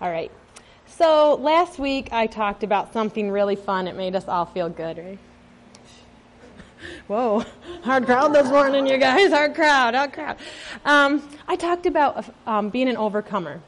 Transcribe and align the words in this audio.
All 0.00 0.10
right. 0.10 0.30
So 0.86 1.34
last 1.34 1.78
week 1.78 2.12
I 2.12 2.26
talked 2.26 2.62
about 2.62 2.92
something 2.92 3.30
really 3.30 3.56
fun. 3.56 3.88
It 3.88 3.96
made 3.96 4.14
us 4.14 4.28
all 4.28 4.46
feel 4.46 4.68
good, 4.68 4.98
right? 4.98 5.18
Whoa, 7.08 7.44
hard 7.82 8.06
crowd 8.06 8.32
this 8.32 8.48
morning, 8.48 8.86
you 8.86 8.98
guys. 8.98 9.32
Hard 9.32 9.54
crowd, 9.54 9.94
hard 9.94 10.12
crowd. 10.12 10.36
Um, 10.84 11.28
I 11.48 11.56
talked 11.56 11.86
about 11.86 12.32
um, 12.46 12.68
being 12.70 12.88
an 12.88 12.96
overcomer. 12.96 13.60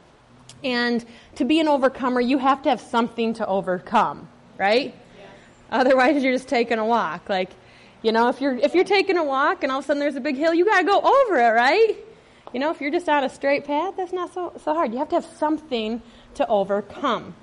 And 0.63 1.03
to 1.35 1.43
be 1.43 1.59
an 1.59 1.67
overcomer, 1.67 2.21
you 2.21 2.37
have 2.37 2.61
to 2.63 2.69
have 2.69 2.79
something 2.79 3.33
to 3.33 3.47
overcome, 3.47 4.29
right? 4.57 4.95
Yeah. 5.19 5.25
Otherwise, 5.71 6.23
you're 6.23 6.33
just 6.33 6.47
taking 6.47 6.77
a 6.77 6.85
walk. 6.85 7.27
Like, 7.27 7.49
you 8.03 8.11
know, 8.11 8.29
if 8.29 8.39
you're 8.39 8.55
if 8.55 8.73
you're 8.73 8.83
taking 8.83 9.17
a 9.17 9.23
walk 9.23 9.63
and 9.63 9.71
all 9.71 9.79
of 9.79 9.85
a 9.85 9.87
sudden 9.87 9.99
there's 9.99 10.15
a 10.15 10.21
big 10.21 10.37
hill, 10.37 10.53
you 10.53 10.63
got 10.63 10.79
to 10.79 10.85
go 10.85 10.99
over 10.99 11.37
it, 11.37 11.49
right? 11.49 11.97
You 12.53 12.59
know, 12.59 12.69
if 12.71 12.81
you're 12.81 12.91
just 12.91 13.07
on 13.09 13.23
a 13.23 13.29
straight 13.29 13.65
path, 13.65 13.95
that's 13.97 14.13
not 14.13 14.33
so 14.33 14.53
so 14.63 14.73
hard. 14.73 14.91
You 14.91 14.99
have 14.99 15.09
to 15.09 15.15
have 15.15 15.25
something 15.25 16.01
to 16.35 16.47
overcome. 16.47 17.35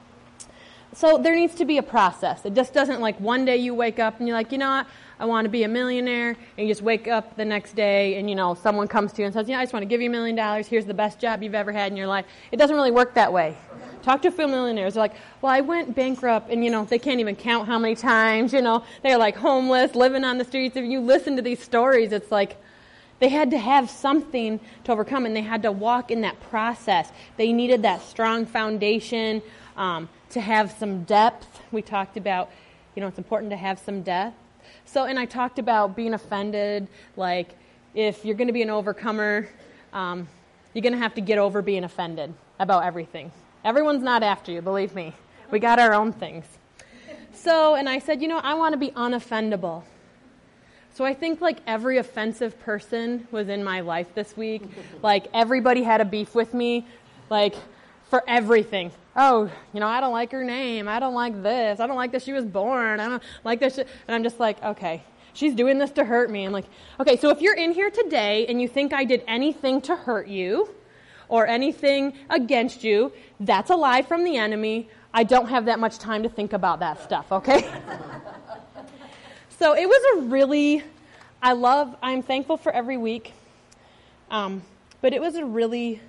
So 0.95 1.19
there 1.19 1.37
needs 1.37 1.55
to 1.57 1.65
be 1.65 1.79
a 1.79 1.83
process. 1.83 2.45
It 2.45 2.55
just 2.55 2.73
doesn't 2.73 3.01
like 3.01 3.21
one 3.21 3.45
day 3.45 3.59
you 3.59 3.75
wake 3.75 3.99
up 3.99 4.19
and 4.19 4.27
you're 4.27 4.37
like, 4.37 4.51
you 4.51 4.59
know 4.59 4.71
what, 4.71 4.87
I 5.21 5.27
want 5.27 5.45
to 5.45 5.49
be 5.49 5.65
a 5.65 5.69
millionaire, 5.69 6.31
and 6.57 6.67
you 6.67 6.69
just 6.69 6.83
wake 6.83 7.09
up 7.09 7.37
the 7.37 7.45
next 7.45 7.75
day 7.75 8.19
and 8.19 8.31
you 8.31 8.37
know 8.37 8.55
someone 8.55 8.89
comes 8.89 9.13
to 9.13 9.23
you 9.23 9.27
and 9.27 9.35
says, 9.35 9.49
yeah, 9.49 9.59
I 9.59 9.63
just 9.63 9.73
want 9.73 9.83
to 9.83 9.89
give 9.89 10.01
you 10.01 10.09
a 10.09 10.13
million 10.13 10.37
dollars. 10.37 10.67
Here's 10.67 10.87
the 10.87 10.95
best 10.95 11.19
job 11.19 11.43
you've 11.43 11.55
ever 11.55 11.73
had 11.73 11.91
in 11.93 11.97
your 11.97 12.07
life. 12.07 12.25
It 12.53 12.57
doesn't 12.57 12.75
really 12.75 12.91
work 12.91 13.15
that 13.15 13.33
way. 13.33 13.57
Talk 14.03 14.23
to 14.23 14.29
a 14.29 14.31
few 14.31 14.47
millionaires. 14.47 14.95
They're 14.95 15.03
like, 15.03 15.15
well, 15.43 15.53
I 15.53 15.61
went 15.61 15.95
bankrupt, 15.95 16.51
and 16.51 16.65
you 16.65 16.71
know 16.71 16.85
they 16.85 16.99
can't 16.99 17.21
even 17.21 17.37
count 17.37 17.67
how 17.67 17.79
many 17.79 17.95
times. 17.95 18.53
You 18.53 18.63
know 18.63 18.85
they're 19.03 19.19
like 19.19 19.37
homeless, 19.37 19.95
living 19.95 20.25
on 20.25 20.39
the 20.39 20.45
streets. 20.45 20.77
If 20.77 20.85
you 20.85 21.01
listen 21.01 21.37
to 21.37 21.43
these 21.43 21.63
stories, 21.63 22.13
it's 22.13 22.31
like 22.31 22.57
they 23.19 23.29
had 23.29 23.51
to 23.51 23.59
have 23.59 23.91
something 23.91 24.61
to 24.85 24.93
overcome, 24.93 25.27
and 25.27 25.35
they 25.35 25.43
had 25.43 25.63
to 25.63 25.73
walk 25.73 26.11
in 26.11 26.21
that 26.23 26.41
process. 26.51 27.11
They 27.37 27.53
needed 27.53 27.83
that 27.83 28.03
strong 28.03 28.47
foundation 28.47 29.43
um, 29.77 30.09
to 30.31 30.41
have 30.41 30.73
some 30.73 31.05
depth. 31.05 31.61
We 31.73 31.83
talked 31.83 32.17
about, 32.17 32.51
you 32.95 33.01
know, 33.01 33.09
it's 33.09 33.19
important 33.19 33.51
to 33.51 33.57
have 33.57 33.79
some 33.79 34.03
depth. 34.03 34.37
So, 34.85 35.05
and 35.05 35.19
I 35.19 35.25
talked 35.25 35.59
about 35.59 35.97
being 35.97 36.15
offended. 36.15 36.89
Like, 37.17 37.55
if 37.95 38.25
you're 38.25 38.37
going 38.37 38.49
to 38.49 38.53
be 38.53 38.63
an 38.63 38.71
overcomer, 38.71 39.49
um, 39.93 40.29
you're 40.73 40.83
going 40.83 40.93
to 40.93 40.99
have 40.99 41.15
to 41.15 41.21
get 41.21 41.39
over 41.39 41.63
being 41.63 41.85
offended 41.85 42.33
about 42.59 42.85
everything. 42.85 43.33
Everyone's 43.65 44.03
not 44.03 44.23
after 44.23 44.53
you, 44.53 44.63
believe 44.63 44.95
me. 44.95 45.15
We 45.51 45.59
got 45.59 45.79
our 45.79 45.95
own 45.95 46.13
things. 46.13 46.45
So, 47.33 47.75
and 47.75 47.89
I 47.89 47.99
said, 47.99 48.21
you 48.23 48.29
know, 48.29 48.39
I 48.39 48.55
want 48.55 48.73
to 48.73 48.79
be 48.79 48.91
unoffendable. 48.91 49.83
So 50.95 51.05
I 51.05 51.15
think 51.15 51.41
like 51.41 51.59
every 51.67 51.99
offensive 51.99 52.59
person 52.61 53.29
was 53.31 53.49
in 53.49 53.63
my 53.63 53.81
life 53.81 54.15
this 54.15 54.37
week. 54.37 54.63
like 55.03 55.27
everybody 55.33 55.83
had 55.83 56.01
a 56.01 56.05
beef 56.05 56.35
with 56.35 56.55
me, 56.55 56.87
like 57.31 57.55
for 58.11 58.25
everything. 58.27 58.91
Oh, 59.17 59.51
you 59.73 59.81
know, 59.81 59.87
I 59.87 60.01
don't 60.01 60.13
like 60.13 60.33
her 60.33 60.45
name. 60.45 60.89
I 60.89 61.01
don't 61.01 61.15
like 61.15 61.43
this. 61.43 61.81
I 61.81 61.87
don't 61.87 61.97
like 61.97 62.13
that 62.13 62.23
she 62.23 62.33
was 62.33 62.45
born. 62.45 63.01
I 63.01 63.09
don't 63.09 63.23
like 63.45 63.61
this. 63.61 63.79
And 63.79 63.87
I'm 64.09 64.23
just 64.23 64.41
like, 64.41 64.63
okay, 64.63 65.03
she's 65.33 65.55
doing 65.55 65.79
this 65.79 65.91
to 65.93 66.05
hurt 66.05 66.31
me. 66.31 66.45
I'm 66.45 66.53
like, 66.53 66.67
okay, 67.01 67.17
so 67.17 67.31
if 67.31 67.41
you're 67.41 67.57
in 67.57 67.73
here 67.73 67.91
today 67.91 68.47
and 68.47 68.61
you 68.61 68.69
think 68.69 68.93
I 68.93 69.05
did 69.05 69.23
anything 69.27 69.81
to 69.83 69.97
hurt 69.97 70.29
you 70.29 70.75
or 71.29 71.47
anything 71.47 72.15
against 72.31 72.85
you, 72.85 73.13
that's 73.41 73.71
a 73.71 73.77
lie 73.77 74.03
from 74.03 74.25
the 74.25 74.37
enemy. 74.37 74.89
I 75.13 75.25
don't 75.25 75.49
have 75.49 75.67
that 75.67 75.79
much 75.79 75.99
time 75.99 76.23
to 76.23 76.29
think 76.29 76.53
about 76.53 76.81
that 76.81 77.03
stuff, 77.03 77.31
okay? 77.33 77.69
So 79.59 79.75
it 79.75 79.89
was 79.89 80.19
a 80.19 80.27
really, 80.27 80.85
I 81.43 81.53
love, 81.53 81.97
I'm 82.01 82.23
thankful 82.23 82.57
for 82.57 82.71
every 82.71 82.97
week. 82.97 83.33
Um, 84.31 84.63
but 85.01 85.13
it 85.13 85.21
was 85.21 85.35
a 85.35 85.45
really 85.45 86.01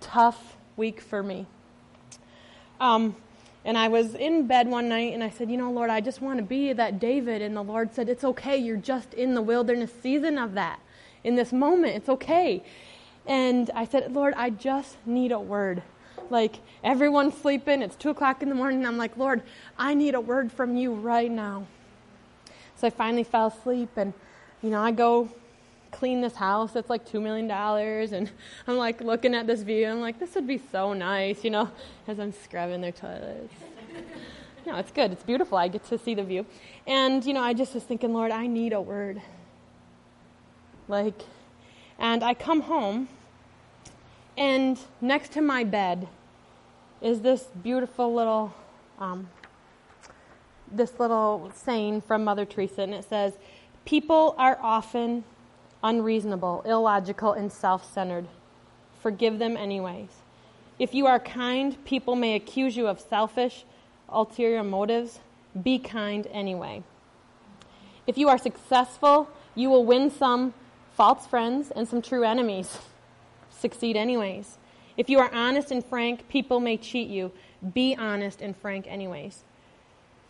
tough 0.00 0.56
week 0.76 1.00
for 1.00 1.22
me. 1.22 1.46
Um, 2.80 3.14
and 3.64 3.78
I 3.78 3.86
was 3.86 4.16
in 4.16 4.48
bed 4.48 4.66
one 4.66 4.88
night 4.88 5.14
and 5.14 5.22
I 5.22 5.30
said, 5.30 5.52
You 5.52 5.56
know, 5.56 5.70
Lord, 5.70 5.88
I 5.88 6.00
just 6.00 6.20
want 6.20 6.38
to 6.38 6.42
be 6.42 6.72
that 6.72 6.98
David. 6.98 7.42
And 7.42 7.56
the 7.56 7.62
Lord 7.62 7.94
said, 7.94 8.08
It's 8.08 8.24
okay. 8.24 8.56
You're 8.56 8.76
just 8.76 9.14
in 9.14 9.34
the 9.34 9.42
wilderness 9.42 9.92
season 10.02 10.36
of 10.36 10.54
that. 10.54 10.80
In 11.22 11.36
this 11.36 11.52
moment, 11.52 11.94
it's 11.94 12.08
okay. 12.08 12.64
And 13.24 13.70
I 13.72 13.84
said, 13.84 14.12
Lord, 14.12 14.34
I 14.36 14.50
just 14.50 14.96
need 15.06 15.30
a 15.30 15.38
word. 15.38 15.84
Like, 16.28 16.56
everyone's 16.82 17.36
sleeping. 17.36 17.82
It's 17.82 17.94
2 17.94 18.10
o'clock 18.10 18.42
in 18.42 18.48
the 18.48 18.56
morning. 18.56 18.84
I'm 18.84 18.98
like, 18.98 19.16
Lord, 19.16 19.42
I 19.78 19.94
need 19.94 20.16
a 20.16 20.20
word 20.20 20.50
from 20.50 20.76
you 20.76 20.92
right 20.92 21.30
now. 21.30 21.66
So 22.78 22.86
I 22.86 22.90
finally 22.90 23.24
fell 23.24 23.48
asleep, 23.48 23.90
and 23.96 24.14
you 24.62 24.70
know, 24.70 24.80
I 24.80 24.92
go 24.92 25.28
clean 25.90 26.20
this 26.20 26.36
house. 26.36 26.76
It's 26.76 26.90
like 26.90 27.08
$2 27.08 27.20
million. 27.20 27.50
And 27.50 28.30
I'm 28.66 28.76
like 28.76 29.00
looking 29.00 29.34
at 29.34 29.46
this 29.46 29.62
view. 29.62 29.86
I'm 29.86 30.00
like, 30.00 30.18
this 30.18 30.34
would 30.34 30.46
be 30.46 30.60
so 30.70 30.92
nice, 30.92 31.44
you 31.44 31.50
know, 31.50 31.70
as 32.06 32.18
I'm 32.20 32.32
scrubbing 32.32 32.80
their 32.80 32.92
toilets. 32.92 33.54
no, 34.66 34.76
it's 34.76 34.92
good. 34.92 35.12
It's 35.12 35.22
beautiful. 35.22 35.58
I 35.58 35.68
get 35.68 35.84
to 35.86 35.98
see 35.98 36.14
the 36.14 36.22
view. 36.22 36.46
And, 36.86 37.24
you 37.24 37.32
know, 37.32 37.42
I 37.42 37.52
just 37.52 37.74
was 37.74 37.82
thinking, 37.82 38.12
Lord, 38.12 38.30
I 38.30 38.46
need 38.46 38.72
a 38.72 38.80
word. 38.80 39.20
Like, 40.86 41.22
and 41.98 42.22
I 42.22 42.32
come 42.34 42.62
home, 42.62 43.08
and 44.36 44.78
next 45.00 45.32
to 45.32 45.40
my 45.40 45.64
bed 45.64 46.08
is 47.02 47.20
this 47.20 47.44
beautiful 47.62 48.14
little 48.14 48.54
um, 48.98 49.28
this 50.72 50.98
little 50.98 51.50
saying 51.54 52.02
from 52.02 52.24
Mother 52.24 52.44
Teresa, 52.44 52.82
and 52.82 52.94
it 52.94 53.04
says, 53.08 53.34
People 53.84 54.34
are 54.38 54.58
often 54.60 55.24
unreasonable, 55.82 56.62
illogical, 56.66 57.32
and 57.32 57.50
self 57.50 57.90
centered. 57.92 58.26
Forgive 59.00 59.38
them 59.38 59.56
anyways. 59.56 60.10
If 60.78 60.94
you 60.94 61.06
are 61.06 61.18
kind, 61.18 61.82
people 61.84 62.14
may 62.14 62.34
accuse 62.34 62.76
you 62.76 62.86
of 62.86 63.00
selfish, 63.00 63.64
ulterior 64.08 64.62
motives. 64.62 65.20
Be 65.60 65.78
kind 65.78 66.26
anyway. 66.30 66.82
If 68.06 68.16
you 68.16 68.28
are 68.28 68.38
successful, 68.38 69.28
you 69.54 69.70
will 69.70 69.84
win 69.84 70.10
some 70.10 70.54
false 70.94 71.26
friends 71.26 71.70
and 71.70 71.88
some 71.88 72.02
true 72.02 72.24
enemies. 72.24 72.78
Succeed 73.50 73.96
anyways. 73.96 74.58
If 74.96 75.08
you 75.08 75.18
are 75.18 75.32
honest 75.32 75.70
and 75.70 75.84
frank, 75.84 76.28
people 76.28 76.60
may 76.60 76.76
cheat 76.76 77.08
you. 77.08 77.32
Be 77.72 77.96
honest 77.96 78.40
and 78.40 78.56
frank 78.56 78.86
anyways. 78.88 79.44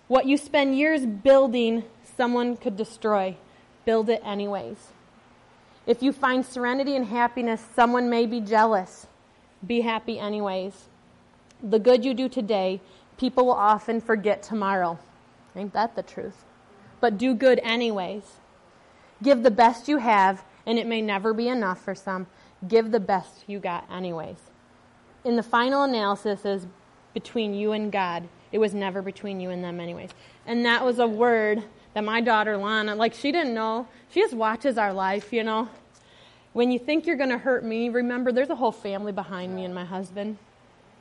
What 0.08 0.26
you 0.26 0.38
spend 0.38 0.76
years 0.76 1.04
building, 1.04 1.84
someone 2.16 2.56
could 2.56 2.76
destroy. 2.76 3.36
Build 3.84 4.08
it 4.08 4.22
anyways. 4.24 4.78
If 5.86 6.02
you 6.02 6.12
find 6.12 6.44
serenity 6.44 6.96
and 6.96 7.06
happiness, 7.06 7.62
someone 7.76 8.10
may 8.10 8.26
be 8.26 8.40
jealous. 8.40 9.06
Be 9.66 9.82
happy 9.82 10.18
anyways. 10.18 10.88
The 11.62 11.78
good 11.78 12.04
you 12.04 12.14
do 12.14 12.28
today, 12.28 12.80
people 13.18 13.46
will 13.46 13.52
often 13.52 14.00
forget 14.00 14.42
tomorrow. 14.42 14.98
Ain't 15.54 15.72
that 15.74 15.94
the 15.94 16.02
truth? 16.02 16.44
But 17.00 17.18
do 17.18 17.34
good 17.34 17.60
anyways. 17.62 18.22
Give 19.22 19.42
the 19.42 19.50
best 19.50 19.88
you 19.88 19.98
have, 19.98 20.44
and 20.66 20.78
it 20.78 20.86
may 20.86 21.02
never 21.02 21.34
be 21.34 21.48
enough 21.48 21.82
for 21.82 21.94
some. 21.94 22.26
Give 22.66 22.90
the 22.90 23.00
best 23.00 23.44
you 23.46 23.58
got 23.58 23.90
anyways. 23.90 24.38
In 25.24 25.36
the 25.36 25.42
final 25.42 25.82
analysis 25.82 26.44
is 26.44 26.66
between 27.12 27.54
you 27.54 27.72
and 27.72 27.90
God. 27.90 28.28
It 28.52 28.58
was 28.58 28.74
never 28.74 29.02
between 29.02 29.40
you 29.40 29.50
and 29.50 29.62
them, 29.62 29.80
anyways. 29.80 30.10
And 30.46 30.64
that 30.64 30.84
was 30.84 30.98
a 30.98 31.06
word 31.06 31.62
that 31.94 32.04
my 32.04 32.20
daughter 32.20 32.56
Lana, 32.56 32.94
like, 32.94 33.14
she 33.14 33.32
didn't 33.32 33.54
know. 33.54 33.86
She 34.10 34.20
just 34.20 34.34
watches 34.34 34.78
our 34.78 34.92
life, 34.92 35.32
you 35.32 35.44
know. 35.44 35.68
When 36.52 36.70
you 36.70 36.78
think 36.78 37.06
you're 37.06 37.16
going 37.16 37.30
to 37.30 37.38
hurt 37.38 37.64
me, 37.64 37.88
remember 37.88 38.32
there's 38.32 38.50
a 38.50 38.56
whole 38.56 38.72
family 38.72 39.12
behind 39.12 39.54
me 39.54 39.64
and 39.64 39.74
my 39.74 39.84
husband. 39.84 40.38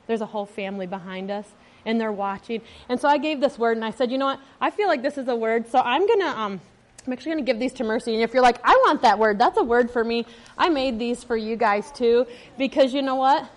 There's 0.06 0.20
a 0.20 0.26
whole 0.26 0.46
family 0.46 0.86
behind 0.86 1.30
us, 1.30 1.46
and 1.84 2.00
they're 2.00 2.12
watching. 2.12 2.60
And 2.88 3.00
so 3.00 3.08
I 3.08 3.18
gave 3.18 3.40
this 3.40 3.58
word, 3.58 3.76
and 3.76 3.84
I 3.84 3.90
said, 3.90 4.10
you 4.10 4.18
know 4.18 4.26
what? 4.26 4.40
I 4.60 4.70
feel 4.70 4.88
like 4.88 5.02
this 5.02 5.18
is 5.18 5.28
a 5.28 5.36
word, 5.36 5.68
so 5.68 5.80
I'm 5.80 6.06
going 6.06 6.20
to. 6.20 6.38
Um, 6.38 6.60
I'm 7.06 7.12
actually 7.14 7.32
going 7.32 7.46
to 7.46 7.50
give 7.50 7.58
these 7.58 7.72
to 7.74 7.84
Mercy. 7.84 8.12
And 8.12 8.22
if 8.22 8.34
you're 8.34 8.42
like, 8.42 8.58
I 8.62 8.74
want 8.86 9.00
that 9.00 9.18
word, 9.18 9.38
that's 9.38 9.56
a 9.56 9.62
word 9.62 9.90
for 9.90 10.04
me. 10.04 10.26
I 10.58 10.68
made 10.68 10.98
these 10.98 11.24
for 11.24 11.38
you 11.38 11.56
guys 11.56 11.90
too. 11.90 12.26
Because 12.58 12.92
you 12.92 13.00
know 13.00 13.14
what? 13.14 13.48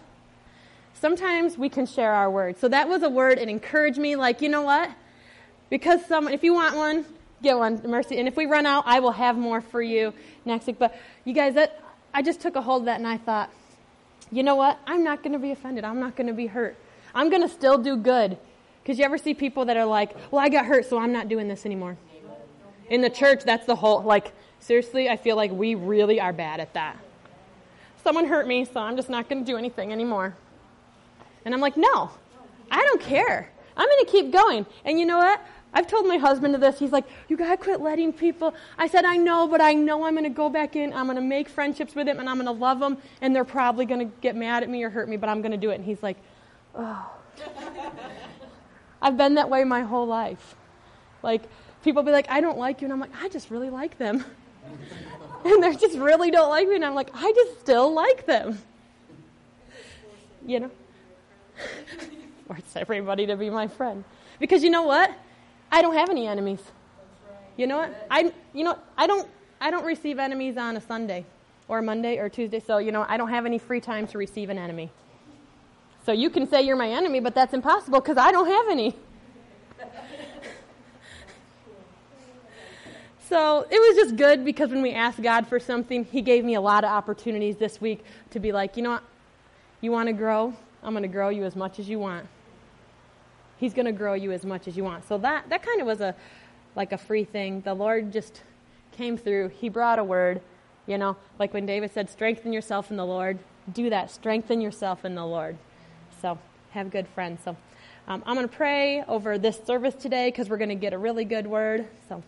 Sometimes 1.01 1.57
we 1.57 1.67
can 1.67 1.85
share 1.85 2.13
our 2.13 2.29
words. 2.29 2.62
So 2.62 2.69
that 2.69 2.88
was 2.88 3.03
a 3.03 3.09
word. 3.09 3.39
and 3.39 3.50
encouraged 3.50 3.98
me, 3.98 4.15
like, 4.15 4.42
you 4.42 4.48
know 4.48 4.62
what? 4.62 4.89
Because 5.69 6.06
someone, 6.06 6.33
if 6.33 6.44
you 6.44 6.53
want 6.53 6.75
one, 6.75 7.06
get 7.42 7.57
one, 7.57 7.81
mercy. 7.86 8.19
And 8.19 8.27
if 8.27 8.38
we 8.38 8.45
run 8.45 8.65
out, 8.65 8.83
I 8.86 9.00
will 9.00 9.12
have 9.12 9.38
more 9.38 9.59
for 9.62 9.81
you 9.81 10.13
next 10.45 10.68
week. 10.68 10.77
But 10.77 10.98
you 11.25 11.33
guys, 11.33 11.56
that 11.56 11.81
I 12.13 12.21
just 12.21 12.39
took 12.39 12.56
a 12.56 12.62
hold 12.62 12.83
of 12.83 12.86
that 12.86 13.00
and 13.00 13.07
I 13.07 13.18
thought, 13.18 13.50
you 14.31 14.44
know 14.44 14.56
what? 14.56 14.80
I'm 14.86 15.03
not 15.03 15.24
going 15.24 15.33
to 15.33 15.39
be 15.39 15.51
offended. 15.51 15.83
I'm 15.83 16.00
not 16.00 16.15
going 16.15 16.27
to 16.27 16.33
be 16.33 16.48
hurt. 16.48 16.77
I'm 17.13 17.30
going 17.30 17.42
to 17.42 17.50
still 17.50 17.77
do 17.77 17.98
good. 17.98 18.38
Because 18.81 18.98
you 18.98 19.06
ever 19.06 19.18
see 19.18 19.33
people 19.33 19.65
that 19.65 19.77
are 19.77 19.86
like, 19.86 20.15
well, 20.31 20.44
I 20.44 20.50
got 20.50 20.65
hurt, 20.65 20.86
so 20.86 20.98
I'm 20.98 21.12
not 21.12 21.27
doing 21.27 21.48
this 21.48 21.65
anymore. 21.65 21.98
In 22.89 23.01
the 23.01 23.09
church, 23.09 23.44
that's 23.44 23.65
the 23.65 23.75
whole, 23.75 24.01
like, 24.01 24.31
seriously, 24.59 25.09
I 25.09 25.18
feel 25.18 25.36
like 25.36 25.51
we 25.51 25.75
really 25.75 26.19
are 26.19 26.33
bad 26.33 26.59
at 26.59 26.74
that. 26.74 26.98
Someone 28.03 28.25
hurt 28.25 28.48
me, 28.48 28.65
so 28.65 28.80
I'm 28.80 28.95
just 28.95 29.09
not 29.09 29.30
going 29.30 29.45
to 29.45 29.51
do 29.51 29.57
anything 29.57 29.92
anymore. 29.92 30.36
And 31.45 31.53
I'm 31.53 31.61
like, 31.61 31.77
no, 31.77 32.11
I 32.69 32.81
don't 32.81 33.01
care. 33.01 33.51
I'm 33.75 33.88
going 33.88 34.05
to 34.05 34.11
keep 34.11 34.31
going. 34.31 34.65
And 34.85 34.99
you 34.99 35.05
know 35.05 35.17
what? 35.17 35.41
I've 35.73 35.88
told 35.88 36.05
my 36.05 36.17
husband 36.17 36.53
this. 36.55 36.79
He's 36.79 36.91
like, 36.91 37.05
you 37.29 37.38
got 37.38 37.49
to 37.49 37.57
quit 37.57 37.79
letting 37.79 38.11
people. 38.11 38.53
I 38.77 38.88
said, 38.88 39.05
I 39.05 39.15
know, 39.15 39.47
but 39.47 39.61
I 39.61 39.73
know 39.73 40.03
I'm 40.03 40.13
going 40.13 40.25
to 40.25 40.29
go 40.29 40.49
back 40.49 40.75
in. 40.75 40.91
I'm 40.91 41.05
going 41.05 41.15
to 41.15 41.21
make 41.21 41.47
friendships 41.47 41.95
with 41.95 42.07
them 42.07 42.19
and 42.19 42.29
I'm 42.29 42.35
going 42.35 42.45
to 42.45 42.51
love 42.51 42.79
them. 42.79 42.97
And 43.21 43.33
they're 43.33 43.45
probably 43.45 43.85
going 43.85 44.01
to 44.01 44.13
get 44.21 44.35
mad 44.35 44.63
at 44.63 44.69
me 44.69 44.83
or 44.83 44.89
hurt 44.89 45.07
me, 45.07 45.15
but 45.15 45.29
I'm 45.29 45.41
going 45.41 45.53
to 45.53 45.57
do 45.57 45.69
it. 45.69 45.75
And 45.75 45.85
he's 45.85 46.03
like, 46.03 46.17
Oh. 46.75 47.11
I've 49.01 49.17
been 49.17 49.35
that 49.35 49.49
way 49.49 49.63
my 49.63 49.81
whole 49.81 50.05
life. 50.05 50.55
Like, 51.23 51.43
people 51.83 52.03
be 52.03 52.11
like, 52.11 52.29
I 52.29 52.41
don't 52.41 52.57
like 52.57 52.81
you. 52.81 52.85
And 52.85 52.93
I'm 52.93 52.99
like, 52.99 53.15
I 53.19 53.29
just 53.29 53.49
really 53.49 53.69
like 53.69 53.97
them. 53.97 54.23
and 55.45 55.63
they 55.63 55.75
just 55.75 55.97
really 55.97 56.29
don't 56.29 56.49
like 56.49 56.67
me. 56.67 56.75
And 56.75 56.85
I'm 56.85 56.93
like, 56.93 57.09
I 57.13 57.31
just 57.31 57.59
still 57.61 57.91
like 57.93 58.25
them. 58.25 58.59
You 60.45 60.61
know? 60.61 60.71
Force 62.48 62.75
everybody 62.75 63.25
to 63.25 63.36
be 63.36 63.50
my 63.50 63.68
friend. 63.68 64.04
Because 64.40 64.63
you 64.63 64.69
know 64.69 64.84
what? 64.84 65.12
I 65.72 65.81
don't 65.81 65.96
have 65.96 66.10
any 66.10 66.28
enemies. 66.28 66.60
You 67.58 67.68
know 67.68 67.78
what? 67.78 68.08
I 68.10 68.34
you 68.54 68.63
know 68.63 68.78
I 68.98 69.08
don't 69.08 69.28
I 69.60 69.72
don't 69.72 69.86
receive 69.86 70.19
enemies 70.19 70.58
on 70.58 70.78
a 70.78 70.81
Sunday 70.81 71.25
or 71.68 71.81
Monday 71.81 72.18
or 72.18 72.30
Tuesday. 72.30 72.60
So 72.60 72.78
you 72.78 72.92
know 72.92 73.06
I 73.08 73.18
don't 73.18 73.30
have 73.30 73.46
any 73.46 73.58
free 73.58 73.81
time 73.81 74.08
to 74.08 74.18
receive 74.18 74.50
an 74.50 74.58
enemy. 74.58 74.92
So 76.06 76.12
you 76.12 76.30
can 76.30 76.48
say 76.48 76.63
you're 76.63 76.75
my 76.75 76.90
enemy, 76.90 77.19
but 77.19 77.36
that's 77.36 77.54
impossible 77.54 78.00
because 78.00 78.18
I 78.18 78.31
don't 78.31 78.48
have 78.48 78.69
any. 78.69 78.96
So 83.31 83.66
it 83.69 83.80
was 83.80 83.96
just 83.96 84.18
good 84.18 84.44
because 84.44 84.72
when 84.72 84.81
we 84.81 84.92
asked 84.92 85.22
God 85.22 85.48
for 85.48 85.58
something, 85.58 86.04
He 86.04 86.22
gave 86.22 86.44
me 86.44 86.56
a 86.56 86.60
lot 86.60 86.84
of 86.84 86.90
opportunities 86.90 87.56
this 87.56 87.80
week 87.80 88.04
to 88.31 88.42
be 88.42 88.52
like, 88.52 88.75
you 88.75 88.84
know 88.84 88.90
what? 88.90 89.04
You 89.80 89.94
want 89.94 90.08
to 90.08 90.13
grow? 90.13 90.54
I'm 90.83 90.94
going 90.94 91.04
to 91.04 91.10
grow 91.10 91.30
you 91.30 91.44
as 91.44 91.56
much 91.56 91.80
as 91.80 91.88
you 91.88 92.00
want. 92.00 92.28
He's 93.57 93.74
going 93.74 93.86
to 93.86 93.92
grow 93.92 94.13
you 94.13 94.31
as 94.31 94.44
much 94.44 94.68
as 94.68 94.75
you 94.75 94.83
want. 94.83 95.07
So 95.07 95.18
that, 95.19 95.50
that 95.50 95.62
kind 95.62 95.81
of 95.81 95.88
was 95.88 96.01
a 96.01 96.16
like 96.75 96.94
a 96.94 96.98
free 96.98 97.25
thing. 97.25 97.62
The 97.62 97.74
Lord 97.74 98.12
just 98.12 98.42
came 98.94 99.18
through. 99.18 99.50
He 99.50 99.69
brought 99.69 100.00
a 100.00 100.04
word, 100.04 100.42
you 100.88 100.98
know, 100.98 101.18
like 101.38 101.54
when 101.54 101.66
David 101.66 101.92
said, 101.94 102.10
strengthen 102.10 102.54
yourself 102.54 102.89
in 102.89 102.98
the 102.98 103.06
Lord. 103.06 103.39
Do 103.72 103.89
that. 103.89 104.10
Strengthen 104.10 104.62
yourself 104.62 105.06
in 105.06 105.13
the 105.16 105.25
Lord. 105.25 105.57
So 106.22 106.39
have 106.72 106.89
good 106.89 107.07
friends. 107.10 107.42
So 107.44 107.57
um, 108.07 108.24
I'm 108.25 108.36
going 108.36 108.48
to 108.48 108.56
pray 108.56 109.04
over 109.07 109.38
this 109.38 109.60
service 109.66 109.95
today 109.95 110.30
because 110.30 110.50
we're 110.50 110.57
going 110.57 110.69
to 110.69 110.75
get 110.75 110.94
a 110.94 110.98
really 110.98 111.25
good 111.25 111.45
word. 111.45 111.88
So. 112.07 112.24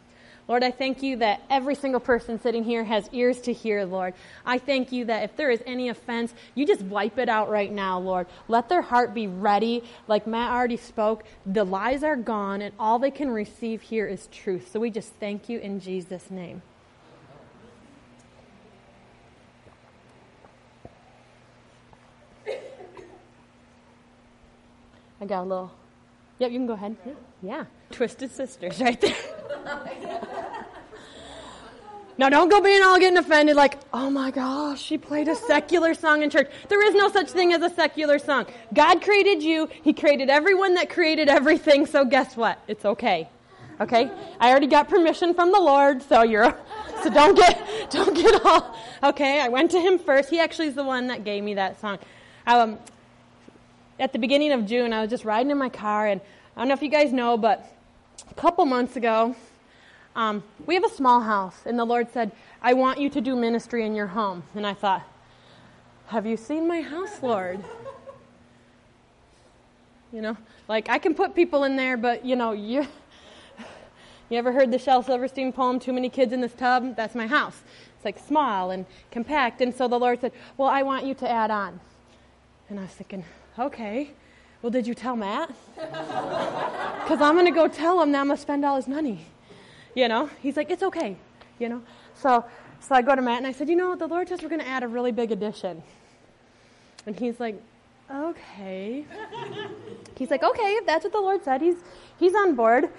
Lord, 0.48 0.63
I 0.63 0.72
thank 0.72 1.01
you 1.01 1.16
that 1.18 1.42
every 1.50 1.74
single 1.74 2.01
person 2.01 2.40
sitting 2.40 2.66
here 2.66 2.84
has 2.84 3.10
ears 3.13 3.40
to 3.42 3.54
hear, 3.54 3.86
Lord. 3.86 4.13
I 4.45 4.57
thank 4.57 4.92
you 4.92 5.06
that 5.06 5.24
if 5.24 5.38
there 5.38 5.50
is 5.50 5.63
any 5.66 5.88
offense, 5.88 6.34
you 6.54 6.68
just 6.68 6.81
wipe 6.81 7.18
it 7.18 7.30
out 7.30 7.50
right 7.50 7.72
now, 7.72 7.98
Lord. 7.98 8.28
Let 8.50 8.68
their 8.68 8.81
heart 8.81 9.13
be 9.13 9.28
ready. 9.28 9.86
Like 10.07 10.28
Matt 10.28 10.51
already 10.51 10.75
spoke, 10.75 11.24
the 11.45 11.63
lies 11.63 12.04
are 12.04 12.18
gone, 12.18 12.62
and 12.62 12.75
all 12.78 13.00
they 13.00 13.12
can 13.12 13.30
receive 13.30 13.81
here 13.84 14.06
is 14.06 14.28
truth. 14.28 14.69
So 14.69 14.81
we 14.81 14.90
just 14.90 15.13
thank 15.13 15.48
you 15.48 15.60
in 15.60 15.80
Jesus' 15.80 16.30
name. 16.30 16.62
I 25.22 25.25
got 25.25 25.44
a 25.44 25.48
little. 25.48 25.72
Yep, 26.39 26.51
you 26.51 26.60
can 26.60 26.68
go 26.68 26.74
ahead. 26.74 26.98
Yeah. 27.06 27.13
yeah. 27.42 27.63
Twisted 27.92 28.30
Sisters 28.31 28.81
right 28.81 29.00
there. 29.00 29.16
now, 32.18 32.30
don't 32.30 32.50
go 32.50 32.62
being 32.62 32.83
all 32.83 33.00
getting 33.00 33.18
offended 33.18 33.56
like, 33.56 33.80
oh 33.92 34.10
my 34.10 34.30
gosh, 34.30 34.81
she 34.81 34.98
played 34.98 35.27
a 35.27 35.36
secular 35.36 35.94
song 35.94 36.21
in 36.21 36.30
church. 36.30 36.50
There 36.69 36.86
is 36.86 36.94
no 36.94 37.10
such 37.10 37.30
thing 37.30 37.54
as 37.54 37.62
a 37.63 37.69
secular 37.69 38.19
song. 38.19 38.45
God 38.74 39.01
created 39.01 39.42
you, 39.42 39.68
He 39.83 39.94
created 39.94 40.30
everyone 40.30 40.75
that 40.75 40.89
created 40.89 41.27
everything, 41.27 41.86
so 41.86 42.06
guess 42.06 42.38
what? 42.38 42.60
It's 42.68 42.86
okay. 42.86 43.30
Okay? 43.81 44.12
I 44.39 44.51
already 44.51 44.68
got 44.68 44.89
permission 44.89 45.33
from 45.33 45.51
the 45.51 45.60
Lord, 45.60 46.04
so 46.04 46.21
you're 46.21 46.56
so 47.01 47.10
don't 47.10 47.36
get 47.36 47.89
don't 47.89 48.15
get 48.15 48.45
all 48.45 48.77
okay. 49.01 49.42
I 49.42 49.50
went 49.50 49.71
to 49.71 49.80
him 49.80 49.98
first. 49.98 50.30
He 50.30 50.39
actually 50.39 50.68
is 50.68 50.75
the 50.75 50.83
one 50.83 51.07
that 51.07 51.24
gave 51.24 51.44
me 51.44 51.56
that 51.56 51.81
song. 51.81 51.98
Um, 52.45 52.77
at 54.00 54.13
the 54.13 54.19
beginning 54.19 54.51
of 54.51 54.65
June, 54.65 54.94
I 54.94 55.01
was 55.01 55.10
just 55.10 55.25
riding 55.25 55.51
in 55.51 55.57
my 55.57 55.69
car, 55.69 56.07
and 56.07 56.21
I 56.56 56.62
don't 56.62 56.68
know 56.68 56.75
if 56.75 56.81
you 56.81 56.89
guys 56.89 57.12
know, 57.12 57.38
but 57.38 57.65
a 58.30 58.33
couple 58.36 58.65
months 58.65 58.95
ago, 58.95 59.36
um, 60.15 60.44
we 60.65 60.75
have 60.75 60.83
a 60.83 60.89
small 60.89 61.21
house, 61.21 61.62
and 61.65 61.77
the 61.77 61.86
Lord 61.86 62.12
said, 62.12 62.31
I 62.62 62.74
want 62.74 63.00
you 63.00 63.10
to 63.10 63.21
do 63.21 63.36
ministry 63.36 63.86
in 63.86 63.95
your 63.95 64.07
home. 64.07 64.44
And 64.56 64.65
I 64.65 64.74
thought, 64.74 65.04
Have 66.07 66.25
you 66.25 66.38
seen 66.38 66.68
my 66.68 66.81
house, 66.81 67.21
Lord? 67.21 67.63
You 70.12 70.21
know, 70.21 70.38
like 70.68 70.89
I 70.89 71.00
can 71.00 71.15
put 71.15 71.33
people 71.33 71.63
in 71.63 71.75
there, 71.75 71.98
but 71.98 72.24
you 72.24 72.36
know, 72.36 72.51
you 72.51 72.86
you 74.30 74.38
ever 74.38 74.51
heard 74.51 74.71
the 74.71 74.80
Shel 74.80 75.04
Silverstein 75.04 75.51
poem, 75.51 75.80
Too 75.80 75.94
Many 75.94 76.10
Kids 76.10 76.33
in 76.33 76.42
This 76.42 76.54
Tub? 76.54 76.95
That's 76.95 77.15
my 77.15 77.27
house. 77.27 77.62
It's 77.95 78.06
like 78.06 78.19
small 78.19 78.71
and 78.71 78.86
compact. 79.12 79.62
And 79.62 79.74
so 79.74 79.88
the 79.88 80.00
Lord 80.00 80.21
said, 80.21 80.31
Well, 80.57 80.69
I 80.69 80.83
want 80.83 81.06
you 81.06 81.13
to 81.15 81.30
add 81.30 81.51
on. 81.51 81.80
And 82.69 82.80
I 82.80 82.83
was 82.83 82.92
thinking, 82.92 83.25
Okay. 83.57 84.12
Well, 84.62 84.69
did 84.69 84.88
you 84.88 84.94
tell 84.94 85.15
Matt? 85.15 85.51
Because 87.04 87.19
I'm 87.19 87.33
going 87.33 87.45
to 87.45 87.51
go 87.51 87.68
tell 87.68 88.01
him 88.01 88.13
that 88.13 88.21
I'm 88.21 88.27
going 88.27 88.38
to 88.38 88.42
spend 88.42 88.63
all 88.63 88.77
his 88.77 88.88
money. 88.88 89.25
You 89.95 90.07
know? 90.07 90.30
He's 90.42 90.57
like, 90.57 90.72
it's 90.72 90.84
okay. 90.84 91.18
You 91.60 91.69
know? 91.69 91.81
So, 92.16 92.45
so 92.80 92.95
I 92.95 93.01
go 93.01 93.16
to 93.16 93.22
Matt 93.22 93.38
and 93.38 93.48
I 93.48 93.51
said, 93.51 93.69
you 93.69 93.75
know, 93.75 93.95
the 93.95 94.07
Lord 94.07 94.28
says 94.30 94.42
we're 94.42 94.50
going 94.50 94.62
to 94.62 94.68
add 94.68 94.84
a 94.84 94.88
really 94.88 95.12
big 95.12 95.31
addition. 95.31 95.84
And 97.06 97.18
he's 97.18 97.40
like, 97.40 97.62
okay. 98.12 99.06
he's 100.18 100.31
like, 100.31 100.44
okay, 100.44 100.74
if 100.74 100.86
that's 100.86 101.04
what 101.04 101.13
the 101.13 101.22
Lord 101.22 101.44
said, 101.44 101.62
he's, 101.62 101.78
he's 102.18 102.34
on 102.36 102.56
board. 102.56 102.90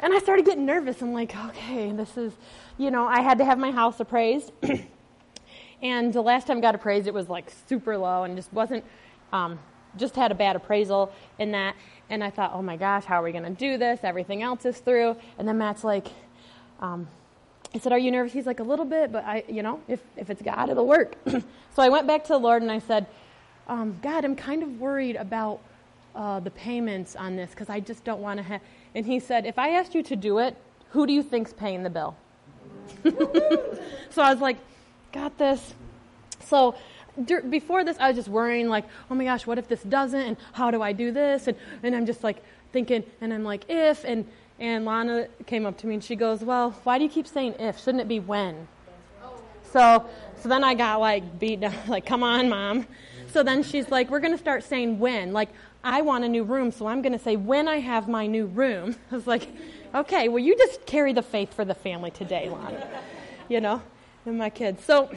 And 0.00 0.14
I 0.14 0.18
started 0.18 0.44
getting 0.44 0.64
nervous. 0.64 1.02
I'm 1.02 1.12
like, 1.12 1.34
okay, 1.36 1.92
this 1.92 2.16
is, 2.16 2.32
you 2.76 2.90
know, 2.90 3.06
I 3.06 3.20
had 3.20 3.38
to 3.38 3.44
have 3.44 3.58
my 3.58 3.72
house 3.72 3.98
appraised. 3.98 4.52
and 5.82 6.12
the 6.12 6.20
last 6.20 6.46
time 6.46 6.58
I 6.58 6.60
got 6.60 6.74
appraised, 6.74 7.08
it 7.08 7.14
was 7.14 7.28
like 7.28 7.52
super 7.68 7.96
low 7.98 8.22
and 8.24 8.36
just 8.36 8.52
wasn't 8.52 8.84
um, 9.32 9.58
just 9.98 10.16
had 10.16 10.30
a 10.32 10.34
bad 10.34 10.56
appraisal 10.56 11.12
in 11.38 11.52
that. 11.52 11.76
And 12.10 12.24
I 12.24 12.30
thought, 12.30 12.52
oh 12.54 12.62
my 12.62 12.76
gosh, 12.76 13.04
how 13.04 13.20
are 13.20 13.24
we 13.24 13.32
going 13.32 13.44
to 13.44 13.50
do 13.50 13.76
this? 13.76 14.00
Everything 14.02 14.42
else 14.42 14.64
is 14.64 14.78
through. 14.78 15.16
And 15.38 15.46
then 15.46 15.58
Matt's 15.58 15.84
like, 15.84 16.08
um, 16.80 17.08
I 17.74 17.78
said, 17.78 17.92
are 17.92 17.98
you 17.98 18.10
nervous? 18.10 18.32
He's 18.32 18.46
like, 18.46 18.60
a 18.60 18.64
little 18.64 18.86
bit, 18.86 19.12
but 19.12 19.24
I, 19.24 19.44
you 19.48 19.62
know, 19.62 19.80
if, 19.88 20.00
if 20.16 20.30
it's 20.30 20.40
God, 20.40 20.70
it'll 20.70 20.86
work. 20.86 21.16
so 21.28 21.42
I 21.82 21.90
went 21.90 22.06
back 22.06 22.24
to 22.24 22.28
the 22.28 22.38
Lord 22.38 22.62
and 22.62 22.72
I 22.72 22.78
said, 22.78 23.06
um, 23.66 23.98
God, 24.02 24.24
I'm 24.24 24.34
kind 24.34 24.62
of 24.62 24.80
worried 24.80 25.16
about 25.16 25.60
uh, 26.14 26.40
the 26.40 26.50
payments 26.50 27.14
on 27.14 27.36
this 27.36 27.50
because 27.50 27.68
I 27.68 27.80
just 27.80 28.04
don't 28.04 28.20
want 28.20 28.38
to 28.38 28.42
have. 28.42 28.60
And 28.94 29.04
he 29.04 29.20
said, 29.20 29.44
if 29.44 29.58
I 29.58 29.70
asked 29.70 29.94
you 29.94 30.02
to 30.04 30.16
do 30.16 30.38
it, 30.38 30.56
who 30.90 31.06
do 31.06 31.12
you 31.12 31.22
think's 31.22 31.52
paying 31.52 31.82
the 31.82 31.90
bill? 31.90 32.16
so 33.04 34.22
I 34.22 34.32
was 34.32 34.40
like, 34.40 34.56
got 35.12 35.36
this. 35.36 35.74
So 36.40 36.74
before 37.50 37.84
this, 37.84 37.96
I 37.98 38.08
was 38.08 38.16
just 38.16 38.28
worrying, 38.28 38.68
like, 38.68 38.84
oh 39.10 39.14
my 39.14 39.24
gosh, 39.24 39.46
what 39.46 39.58
if 39.58 39.68
this 39.68 39.82
doesn't? 39.82 40.20
And 40.20 40.36
how 40.52 40.70
do 40.70 40.82
I 40.82 40.92
do 40.92 41.10
this? 41.10 41.46
And, 41.46 41.56
and 41.82 41.94
I'm 41.94 42.06
just 42.06 42.22
like 42.24 42.42
thinking, 42.72 43.04
and 43.20 43.32
I'm 43.32 43.44
like, 43.44 43.64
if. 43.68 44.04
And, 44.04 44.26
and 44.58 44.84
Lana 44.84 45.28
came 45.46 45.66
up 45.66 45.78
to 45.78 45.86
me 45.86 45.94
and 45.94 46.04
she 46.04 46.16
goes, 46.16 46.42
well, 46.42 46.70
why 46.84 46.98
do 46.98 47.04
you 47.04 47.10
keep 47.10 47.26
saying 47.26 47.54
if? 47.58 47.78
Shouldn't 47.78 48.00
it 48.00 48.08
be 48.08 48.20
when? 48.20 48.68
So, 49.72 50.08
so 50.40 50.48
then 50.48 50.64
I 50.64 50.74
got 50.74 51.00
like 51.00 51.38
beat 51.38 51.60
down, 51.60 51.74
like, 51.88 52.06
come 52.06 52.22
on, 52.22 52.48
mom. 52.48 52.86
So 53.30 53.42
then 53.42 53.62
she's 53.62 53.90
like, 53.90 54.10
we're 54.10 54.20
going 54.20 54.32
to 54.32 54.38
start 54.38 54.64
saying 54.64 54.98
when. 54.98 55.32
Like, 55.32 55.50
I 55.84 56.00
want 56.00 56.24
a 56.24 56.28
new 56.28 56.44
room, 56.44 56.72
so 56.72 56.86
I'm 56.86 57.02
going 57.02 57.12
to 57.12 57.18
say 57.18 57.36
when 57.36 57.68
I 57.68 57.78
have 57.78 58.08
my 58.08 58.26
new 58.26 58.46
room. 58.46 58.96
I 59.10 59.14
was 59.14 59.26
like, 59.26 59.48
okay, 59.94 60.28
well, 60.28 60.38
you 60.38 60.56
just 60.56 60.86
carry 60.86 61.12
the 61.12 61.22
faith 61.22 61.52
for 61.52 61.64
the 61.64 61.74
family 61.74 62.10
today, 62.10 62.48
Lana. 62.48 62.88
You 63.48 63.60
know, 63.60 63.82
and 64.26 64.38
my 64.38 64.50
kids. 64.50 64.84
So, 64.84 65.10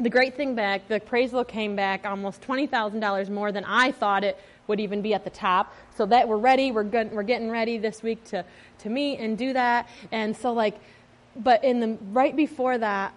the 0.00 0.10
great 0.10 0.34
thing 0.34 0.54
back, 0.54 0.88
the 0.88 0.96
appraisal 0.96 1.44
came 1.44 1.76
back 1.76 2.06
almost 2.06 2.40
$20,000 2.42 3.28
more 3.28 3.52
than 3.52 3.64
I 3.64 3.92
thought 3.92 4.24
it 4.24 4.38
would 4.66 4.80
even 4.80 5.02
be 5.02 5.12
at 5.12 5.24
the 5.24 5.30
top. 5.30 5.74
So 5.94 6.06
that 6.06 6.26
we're 6.26 6.38
ready, 6.38 6.72
we're 6.72 6.84
good, 6.84 7.12
we're 7.12 7.22
getting 7.22 7.50
ready 7.50 7.76
this 7.76 8.02
week 8.02 8.24
to, 8.24 8.44
to 8.78 8.88
meet 8.88 9.18
and 9.18 9.36
do 9.36 9.52
that. 9.52 9.88
And 10.10 10.34
so 10.34 10.52
like, 10.52 10.78
but 11.36 11.62
in 11.62 11.80
the, 11.80 11.98
right 12.12 12.34
before 12.34 12.78
that, 12.78 13.12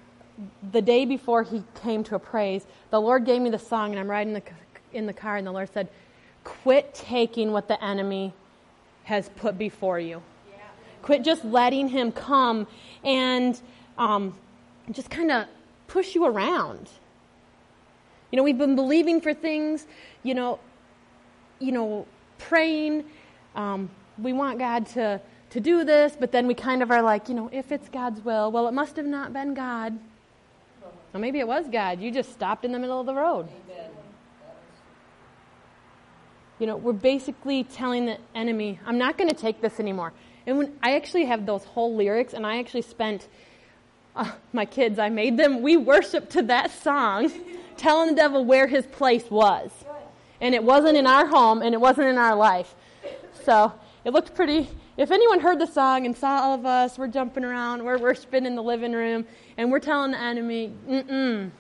the 0.72 0.82
day 0.82 1.06
before 1.06 1.44
he 1.44 1.64
came 1.82 2.04
to 2.06 2.16
appraise, 2.16 2.66
the 2.90 3.00
Lord 3.00 3.26
gave 3.26 3.42
me 3.42 3.50
the 3.50 3.60
song 3.60 3.92
and 3.92 4.00
I'm 4.00 4.10
riding 4.10 4.34
the, 4.34 4.44
in 4.92 5.06
the 5.06 5.14
car 5.14 5.38
and 5.38 5.48
the 5.48 5.52
Lord 5.52 5.72
said, 5.74 5.88
quit 6.44 6.94
taking 6.94 7.52
what 7.52 7.68
the 7.68 7.82
enemy 7.84 8.34
has 9.04 9.30
put 9.38 9.58
before 9.58 10.00
you. 10.00 10.22
Yeah. 10.50 10.64
Quit 11.02 11.24
just 11.24 11.46
letting 11.46 11.88
him 11.88 12.12
come 12.12 12.68
and 13.04 13.60
um, 13.98 14.36
just 14.92 15.10
kind 15.10 15.32
of 15.32 15.46
push 15.88 16.16
you 16.16 16.26
around. 16.26 16.90
You 18.32 18.38
know, 18.38 18.44
we've 18.44 18.58
been 18.58 18.76
believing 18.76 19.22
for 19.22 19.34
things, 19.34 19.86
you 20.24 20.34
know, 20.34 20.60
you 21.60 21.72
know, 21.72 22.08
praying. 22.38 23.06
Um, 23.56 23.90
we 24.18 24.34
want 24.34 24.60
God 24.60 24.88
to, 24.88 25.22
to 25.52 25.60
do 25.60 25.84
this, 25.84 26.18
but 26.20 26.32
then 26.32 26.48
we 26.48 26.54
kind 26.54 26.82
of 26.82 26.92
are 26.92 27.02
like, 27.02 27.30
you 27.30 27.36
know, 27.36 27.50
if 27.52 27.72
it's 27.72 27.90
God's 27.90 28.22
will, 28.22 28.52
well, 28.52 28.68
it 28.68 28.74
must 28.74 28.96
have 28.96 29.06
not 29.06 29.34
been 29.34 29.54
God. 29.54 29.98
Or 31.14 31.20
maybe 31.20 31.40
it 31.40 31.48
was 31.48 31.68
God. 31.72 32.02
You 32.02 32.12
just 32.12 32.32
stopped 32.34 32.66
in 32.66 32.72
the 32.72 32.80
middle 32.80 33.00
of 33.00 33.06
the 33.06 33.14
road. 33.14 33.48
You 36.60 36.68
know, 36.68 36.78
we're 36.78 36.94
basically 36.94 37.64
telling 37.64 38.06
the 38.06 38.18
enemy, 38.34 38.80
I'm 38.86 38.98
not 38.98 39.18
going 39.18 39.30
to 39.30 39.36
take 39.36 39.62
this 39.62 39.80
anymore. 39.80 40.14
And 40.48 40.58
when 40.58 40.74
I 40.82 40.96
actually 40.96 41.26
have 41.26 41.46
those 41.46 41.64
whole 41.66 41.96
lyrics, 41.96 42.34
and 42.34 42.46
I 42.46 42.58
actually 42.58 42.82
spent 42.84 43.28
uh, 44.16 44.32
my 44.52 44.66
kids, 44.66 45.00
I 45.00 45.10
made 45.10 45.38
them, 45.38 45.62
we 45.62 45.78
worshiped 45.78 46.32
to 46.32 46.44
that 46.44 46.72
song, 46.72 47.32
telling 47.78 48.10
the 48.10 48.16
devil 48.16 48.46
where 48.46 48.68
his 48.68 48.86
place 48.86 49.30
was. 49.30 49.72
and 50.42 50.54
it 50.54 50.64
wasn't 50.64 50.98
in 50.98 51.08
our 51.08 51.26
home, 51.26 51.62
and 51.62 51.74
it 51.74 51.80
wasn't 51.80 52.08
in 52.08 52.18
our 52.18 52.36
life. 52.36 52.76
So 53.46 53.74
it 54.04 54.12
looked 54.12 54.36
pretty. 54.36 54.70
If 54.98 55.10
anyone 55.10 55.40
heard 55.40 55.60
the 55.60 55.66
song 55.66 56.06
and 56.06 56.16
saw 56.16 56.42
all 56.42 56.54
of 56.54 56.66
us, 56.66 56.98
we're 56.98 57.08
jumping 57.08 57.46
around, 57.46 57.84
we're 57.84 57.98
worshiping 57.98 58.46
in 58.46 58.56
the 58.56 58.62
living 58.62 58.92
room, 58.92 59.26
and 59.58 59.72
we're 59.72 59.80
telling 59.80 60.12
the 60.12 60.20
enemy, 60.20 60.74
mm-mm. 60.88 61.52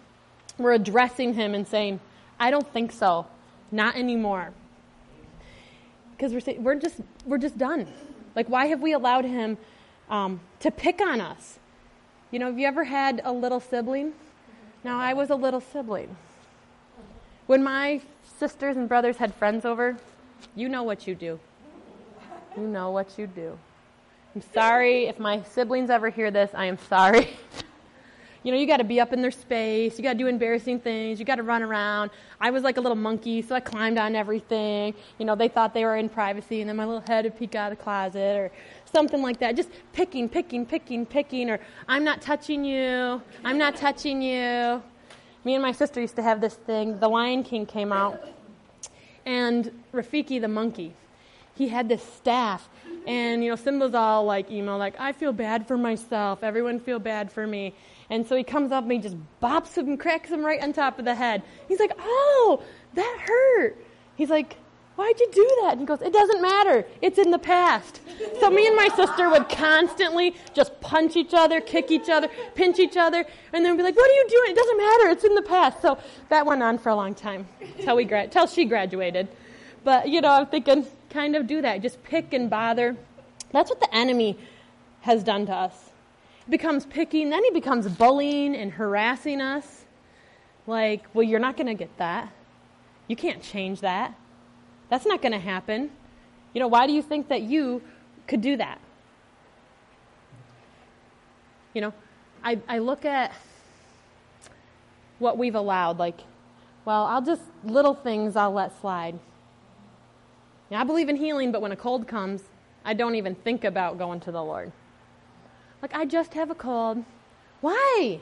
We're 0.57 0.74
addressing 0.74 1.33
him 1.33 1.55
and 1.55 1.67
saying, 1.67 2.00
I 2.39 2.51
don't 2.51 2.67
think 2.72 2.91
so. 2.91 3.25
Not 3.72 3.95
anymore. 3.95 4.51
Because 6.12 6.33
we're, 6.33 6.60
we're, 6.60 6.75
just, 6.75 7.00
we're 7.25 7.39
just 7.39 7.57
done. 7.57 7.88
Like, 8.36 8.50
why 8.50 8.67
have 8.67 8.81
we 8.81 8.93
allowed 8.93 9.25
him 9.25 9.57
um, 10.10 10.39
to 10.60 10.69
pick 10.69 11.01
on 11.01 11.22
us? 11.22 11.57
You 12.33 12.39
know, 12.39 12.47
have 12.47 12.57
you 12.57 12.65
ever 12.65 12.83
had 12.83 13.21
a 13.23 13.31
little 13.31 13.59
sibling? 13.59 14.13
Now, 14.83 14.99
I 14.99 15.13
was 15.13 15.29
a 15.29 15.35
little 15.35 15.61
sibling. 15.61 16.15
When 17.45 17.61
my 17.63 18.01
sisters 18.39 18.75
and 18.75 18.89
brothers 18.89 19.17
had 19.17 19.35
friends 19.35 19.65
over, 19.65 19.97
you 20.55 20.67
know 20.67 20.81
what 20.81 21.05
you 21.05 21.13
do. 21.13 21.39
You 22.57 22.63
know 22.63 22.89
what 22.89 23.19
you 23.19 23.27
do. 23.27 23.55
I'm 24.33 24.41
sorry 24.51 25.05
if 25.05 25.19
my 25.19 25.43
siblings 25.43 25.91
ever 25.91 26.09
hear 26.09 26.31
this. 26.31 26.49
I 26.55 26.65
am 26.65 26.79
sorry. 26.89 27.29
you 28.43 28.51
know, 28.51 28.57
you 28.57 28.65
got 28.65 28.77
to 28.77 28.83
be 28.83 28.99
up 28.99 29.13
in 29.13 29.21
their 29.21 29.29
space. 29.29 29.99
You 29.99 30.03
got 30.03 30.13
to 30.13 30.17
do 30.17 30.25
embarrassing 30.25 30.79
things. 30.79 31.19
You 31.19 31.25
got 31.25 31.35
to 31.35 31.43
run 31.43 31.61
around. 31.61 32.09
I 32.41 32.49
was 32.49 32.63
like 32.63 32.77
a 32.77 32.81
little 32.81 32.97
monkey, 32.97 33.43
so 33.43 33.53
I 33.53 33.59
climbed 33.59 33.99
on 33.99 34.15
everything. 34.15 34.95
You 35.19 35.25
know, 35.27 35.35
they 35.35 35.49
thought 35.49 35.75
they 35.75 35.85
were 35.85 35.97
in 35.97 36.09
privacy, 36.09 36.61
and 36.61 36.69
then 36.69 36.77
my 36.77 36.85
little 36.85 37.03
head 37.05 37.25
would 37.25 37.37
peek 37.37 37.53
out 37.53 37.71
of 37.71 37.77
the 37.77 37.83
closet 37.83 38.37
or 38.37 38.51
something 38.93 39.21
like 39.21 39.39
that. 39.39 39.57
Just 39.57 39.69
picking, 39.91 40.29
picking, 40.29 40.65
picking, 40.65 41.05
picking, 41.05 41.50
or 41.50 41.59
I'm 41.88 42.03
not 42.05 42.21
touching 42.21 42.63
you. 42.63 43.21
I'm 43.43 43.57
not 43.57 43.75
touching 43.75 44.21
you. 44.21 44.81
Me 45.43 45.55
and 45.55 45.62
my 45.62 45.73
sister 45.73 46.00
used 46.00 46.15
to 46.15 46.23
have 46.23 46.39
this 46.39 46.53
thing. 46.53 47.00
The 47.00 47.09
Lion 47.09 47.43
King 47.43 47.65
came 47.65 47.91
out, 47.91 48.23
and 49.25 49.83
Rafiki 49.93 50.39
the 50.39 50.47
monkey, 50.47 50.93
he 51.55 51.67
had 51.67 51.89
this 51.89 52.03
staff. 52.03 52.69
And, 53.05 53.43
you 53.43 53.50
know, 53.50 53.57
Simba's 53.57 53.93
all 53.93 54.23
like 54.23 54.50
emo, 54.50 54.77
like, 54.77 54.97
I 54.97 55.12
feel 55.12 55.33
bad 55.33 55.67
for 55.67 55.77
myself. 55.77 56.41
Everyone 56.41 56.79
feel 56.79 57.00
bad 57.00 57.29
for 57.29 57.45
me. 57.45 57.73
And 58.09 58.25
so 58.25 58.35
he 58.35 58.43
comes 58.43 58.71
up 58.71 58.83
and 58.83 58.93
he 58.93 59.00
just 59.00 59.17
bops 59.41 59.77
him 59.77 59.97
cracks 59.97 60.29
him 60.29 60.45
right 60.45 60.62
on 60.62 60.71
top 60.71 61.00
of 61.00 61.05
the 61.05 61.15
head. 61.15 61.43
He's 61.67 61.79
like, 61.79 61.91
oh, 62.00 62.63
that 62.93 63.17
hurt. 63.19 63.77
He's 64.15 64.29
like, 64.29 64.55
Why'd 64.95 65.19
you 65.19 65.29
do 65.31 65.57
that? 65.62 65.71
And 65.71 65.81
he 65.81 65.85
goes, 65.85 66.01
It 66.01 66.13
doesn't 66.13 66.41
matter. 66.41 66.85
It's 67.01 67.17
in 67.17 67.31
the 67.31 67.39
past. 67.39 68.01
So 68.39 68.50
me 68.51 68.67
and 68.67 68.75
my 68.75 68.89
sister 68.95 69.29
would 69.29 69.50
constantly 69.50 70.35
just 70.53 70.79
punch 70.81 71.15
each 71.15 71.33
other, 71.33 71.62
kick 71.62 71.89
each 71.89 72.09
other, 72.09 72.27
pinch 72.53 72.77
each 72.77 72.95
other, 72.95 73.25
and 73.53 73.65
then 73.65 73.75
be 73.75 73.81
like, 73.81 73.95
What 73.95 74.09
are 74.09 74.13
you 74.13 74.27
doing? 74.29 74.51
It 74.51 74.55
doesn't 74.55 74.77
matter. 74.77 75.09
It's 75.09 75.23
in 75.23 75.33
the 75.33 75.41
past. 75.41 75.81
So 75.81 75.97
that 76.29 76.45
went 76.45 76.62
on 76.62 76.77
for 76.77 76.89
a 76.89 76.95
long 76.95 77.15
time 77.15 77.47
till, 77.79 77.95
we 77.95 78.05
gra- 78.05 78.27
till 78.27 78.45
she 78.45 78.65
graduated. 78.65 79.27
But, 79.83 80.09
you 80.09 80.21
know, 80.21 80.29
I'm 80.29 80.45
thinking, 80.45 80.85
kind 81.09 81.35
of 81.35 81.47
do 81.47 81.62
that. 81.62 81.81
Just 81.81 82.03
pick 82.03 82.33
and 82.33 82.50
bother. 82.50 82.95
That's 83.51 83.69
what 83.69 83.79
the 83.79 83.93
enemy 83.93 84.38
has 85.01 85.23
done 85.23 85.45
to 85.47 85.53
us. 85.53 85.89
He 86.45 86.51
becomes 86.51 86.85
picky, 86.85 87.23
and 87.23 87.31
then 87.31 87.43
he 87.43 87.51
becomes 87.51 87.88
bullying 87.88 88.55
and 88.55 88.71
harassing 88.71 89.41
us. 89.41 89.85
Like, 90.67 91.03
well, 91.13 91.23
you're 91.23 91.39
not 91.39 91.57
going 91.57 91.67
to 91.67 91.73
get 91.73 91.97
that. 91.97 92.31
You 93.07 93.15
can't 93.15 93.41
change 93.41 93.81
that. 93.81 94.15
That's 94.93 95.07
not 95.07 95.23
going 95.23 95.31
to 95.31 95.39
happen. 95.39 95.89
You 96.53 96.59
know, 96.59 96.67
why 96.67 96.85
do 96.85 96.93
you 96.93 97.01
think 97.01 97.29
that 97.29 97.41
you 97.41 97.81
could 98.27 98.41
do 98.41 98.57
that? 98.57 98.79
You 101.73 101.81
know, 101.81 101.93
I, 102.43 102.59
I 102.69 102.77
look 102.77 103.03
at 103.03 103.33
what 105.17 105.39
we've 105.39 105.55
allowed, 105.55 105.97
like, 105.97 106.19
well, 106.85 107.05
I'll 107.05 107.23
just, 107.23 107.41
little 107.63 107.95
things 107.95 108.35
I'll 108.35 108.51
let 108.51 108.79
slide. 108.81 109.17
Yeah, 110.69 110.81
I 110.81 110.83
believe 110.83 111.09
in 111.09 111.15
healing, 111.15 111.51
but 111.51 111.63
when 111.63 111.71
a 111.71 111.75
cold 111.75 112.07
comes, 112.07 112.43
I 112.85 112.93
don't 112.93 113.15
even 113.15 113.33
think 113.33 113.63
about 113.63 113.97
going 113.97 114.19
to 114.19 114.31
the 114.31 114.43
Lord. 114.43 114.71
Like, 115.81 115.95
I 115.95 116.05
just 116.05 116.35
have 116.35 116.51
a 116.51 116.55
cold. 116.55 117.03
Why? 117.62 118.19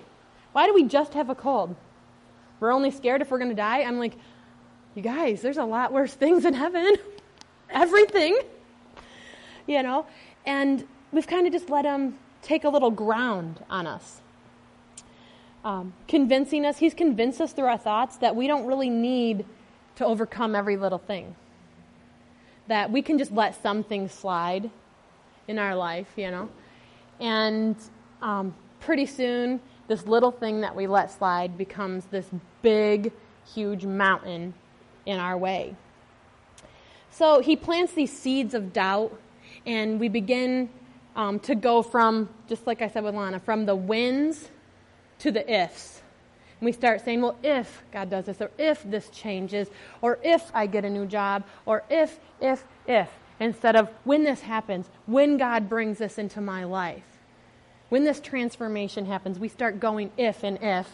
Why 0.53 0.67
do 0.67 0.73
we 0.73 0.85
just 0.85 1.15
have 1.15 1.29
a 1.29 1.35
cold? 1.35 1.75
We're 2.61 2.71
only 2.71 2.91
scared 2.91 3.21
if 3.21 3.29
we're 3.29 3.39
going 3.39 3.49
to 3.49 3.55
die? 3.57 3.81
I'm 3.81 3.99
like, 3.99 4.13
you 4.95 5.01
guys, 5.01 5.41
there's 5.41 5.57
a 5.57 5.63
lot 5.63 5.93
worse 5.93 6.13
things 6.13 6.45
in 6.45 6.53
heaven. 6.53 6.95
Everything. 7.69 8.37
You 9.67 9.83
know? 9.83 10.05
And 10.45 10.85
we've 11.11 11.27
kind 11.27 11.47
of 11.47 11.53
just 11.53 11.69
let 11.69 11.85
him 11.85 12.17
take 12.41 12.63
a 12.63 12.69
little 12.69 12.91
ground 12.91 13.63
on 13.69 13.87
us. 13.87 14.21
Um, 15.63 15.93
convincing 16.07 16.65
us, 16.65 16.77
he's 16.77 16.93
convinced 16.93 17.39
us 17.39 17.53
through 17.53 17.65
our 17.65 17.77
thoughts 17.77 18.17
that 18.17 18.35
we 18.35 18.47
don't 18.47 18.65
really 18.65 18.89
need 18.89 19.45
to 19.95 20.05
overcome 20.05 20.55
every 20.55 20.75
little 20.75 20.97
thing. 20.97 21.35
That 22.67 22.91
we 22.91 23.01
can 23.01 23.17
just 23.17 23.31
let 23.31 23.61
some 23.61 23.83
things 23.83 24.11
slide 24.11 24.69
in 25.47 25.59
our 25.59 25.75
life, 25.75 26.07
you 26.15 26.31
know? 26.31 26.49
And 27.19 27.75
um, 28.21 28.55
pretty 28.79 29.05
soon, 29.05 29.61
this 29.87 30.05
little 30.07 30.31
thing 30.31 30.61
that 30.61 30.75
we 30.75 30.87
let 30.87 31.11
slide 31.11 31.57
becomes 31.57 32.05
this 32.05 32.25
big, 32.61 33.11
huge 33.53 33.85
mountain 33.85 34.53
in 35.05 35.19
our 35.19 35.37
way. 35.37 35.75
So 37.11 37.41
he 37.41 37.55
plants 37.55 37.93
these 37.93 38.17
seeds 38.17 38.53
of 38.53 38.73
doubt, 38.73 39.17
and 39.65 39.99
we 39.99 40.09
begin 40.09 40.69
um, 41.15 41.39
to 41.41 41.55
go 41.55 41.81
from, 41.81 42.29
just 42.47 42.65
like 42.65 42.81
I 42.81 42.87
said 42.87 43.03
with 43.03 43.15
Lana, 43.15 43.39
from 43.39 43.65
the 43.65 43.75
wins 43.75 44.49
to 45.19 45.31
the 45.31 45.51
ifs. 45.51 46.01
And 46.59 46.65
we 46.65 46.71
start 46.71 47.03
saying, 47.03 47.21
well, 47.21 47.37
if 47.43 47.83
God 47.91 48.09
does 48.09 48.25
this, 48.25 48.39
or 48.39 48.51
if 48.57 48.83
this 48.83 49.09
changes, 49.09 49.67
or 50.01 50.19
if 50.23 50.49
I 50.53 50.67
get 50.67 50.85
a 50.85 50.89
new 50.89 51.05
job, 51.05 51.43
or 51.65 51.83
if, 51.89 52.19
if, 52.39 52.63
if, 52.87 53.09
instead 53.39 53.75
of 53.75 53.89
when 54.03 54.23
this 54.23 54.41
happens, 54.41 54.89
when 55.05 55.37
God 55.37 55.67
brings 55.67 55.97
this 55.97 56.17
into 56.17 56.39
my 56.39 56.63
life. 56.63 57.03
When 57.89 58.05
this 58.05 58.21
transformation 58.21 59.05
happens, 59.05 59.37
we 59.37 59.49
start 59.49 59.81
going 59.81 60.11
if 60.17 60.43
and 60.43 60.57
if. 60.61 60.87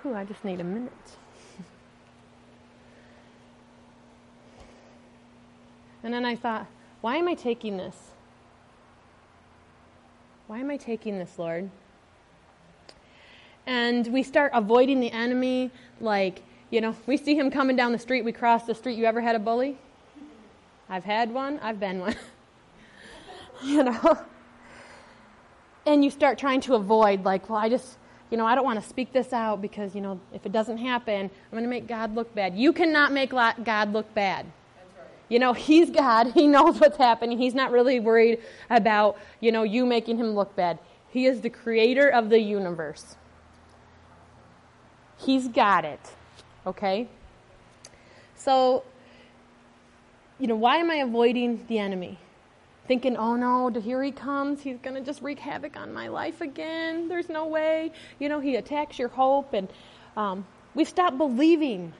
Whew, 0.00 0.14
I 0.14 0.24
just 0.24 0.42
need 0.42 0.58
a 0.60 0.64
minute. 0.64 0.90
And 6.04 6.12
then 6.12 6.26
I 6.26 6.36
thought, 6.36 6.66
why 7.00 7.16
am 7.16 7.26
I 7.26 7.34
taking 7.34 7.78
this? 7.78 7.96
Why 10.46 10.58
am 10.58 10.70
I 10.70 10.76
taking 10.76 11.18
this, 11.18 11.38
Lord? 11.38 11.70
And 13.66 14.06
we 14.12 14.22
start 14.22 14.52
avoiding 14.54 15.00
the 15.00 15.10
enemy, 15.10 15.70
like, 16.02 16.42
you 16.70 16.82
know, 16.82 16.94
we 17.06 17.16
see 17.16 17.34
him 17.34 17.50
coming 17.50 17.74
down 17.74 17.92
the 17.92 17.98
street, 17.98 18.22
we 18.22 18.32
cross 18.32 18.64
the 18.64 18.74
street. 18.74 18.98
You 18.98 19.06
ever 19.06 19.22
had 19.22 19.34
a 19.34 19.38
bully? 19.38 19.78
I've 20.90 21.04
had 21.04 21.32
one, 21.32 21.58
I've 21.60 21.80
been 21.80 22.00
one. 22.00 22.16
you 23.64 23.84
know? 23.84 24.18
And 25.86 26.04
you 26.04 26.10
start 26.10 26.38
trying 26.38 26.60
to 26.62 26.74
avoid, 26.74 27.24
like, 27.24 27.48
well, 27.48 27.58
I 27.58 27.70
just, 27.70 27.96
you 28.30 28.36
know, 28.36 28.44
I 28.44 28.54
don't 28.54 28.64
want 28.64 28.82
to 28.82 28.86
speak 28.86 29.14
this 29.14 29.32
out 29.32 29.62
because, 29.62 29.94
you 29.94 30.02
know, 30.02 30.20
if 30.34 30.44
it 30.44 30.52
doesn't 30.52 30.78
happen, 30.78 31.30
I'm 31.30 31.50
going 31.50 31.62
to 31.62 31.70
make 31.70 31.86
God 31.86 32.14
look 32.14 32.34
bad. 32.34 32.54
You 32.54 32.74
cannot 32.74 33.12
make 33.12 33.30
God 33.30 33.92
look 33.94 34.12
bad. 34.12 34.44
You 35.28 35.38
know, 35.38 35.52
he's 35.52 35.90
God. 35.90 36.32
He 36.32 36.46
knows 36.46 36.80
what's 36.80 36.98
happening. 36.98 37.38
He's 37.38 37.54
not 37.54 37.70
really 37.70 38.00
worried 38.00 38.40
about, 38.70 39.18
you 39.40 39.52
know, 39.52 39.62
you 39.62 39.86
making 39.86 40.18
him 40.18 40.34
look 40.34 40.54
bad. 40.54 40.78
He 41.08 41.26
is 41.26 41.40
the 41.40 41.50
creator 41.50 42.08
of 42.08 42.28
the 42.28 42.40
universe. 42.40 43.16
He's 45.18 45.48
got 45.48 45.84
it. 45.84 46.00
Okay? 46.66 47.08
So, 48.36 48.84
you 50.38 50.46
know, 50.46 50.56
why 50.56 50.76
am 50.76 50.90
I 50.90 50.96
avoiding 50.96 51.64
the 51.68 51.78
enemy? 51.78 52.18
Thinking, 52.86 53.16
oh 53.16 53.36
no, 53.36 53.70
here 53.80 54.02
he 54.02 54.10
comes. 54.10 54.60
He's 54.60 54.76
going 54.78 54.94
to 54.94 55.00
just 55.00 55.22
wreak 55.22 55.38
havoc 55.38 55.76
on 55.76 55.92
my 55.92 56.08
life 56.08 56.42
again. 56.42 57.08
There's 57.08 57.30
no 57.30 57.46
way. 57.46 57.92
You 58.18 58.28
know, 58.28 58.40
he 58.40 58.56
attacks 58.56 58.98
your 58.98 59.08
hope. 59.08 59.54
And 59.54 59.68
um, 60.16 60.46
we've 60.74 60.88
stopped 60.88 61.16
believing 61.16 61.94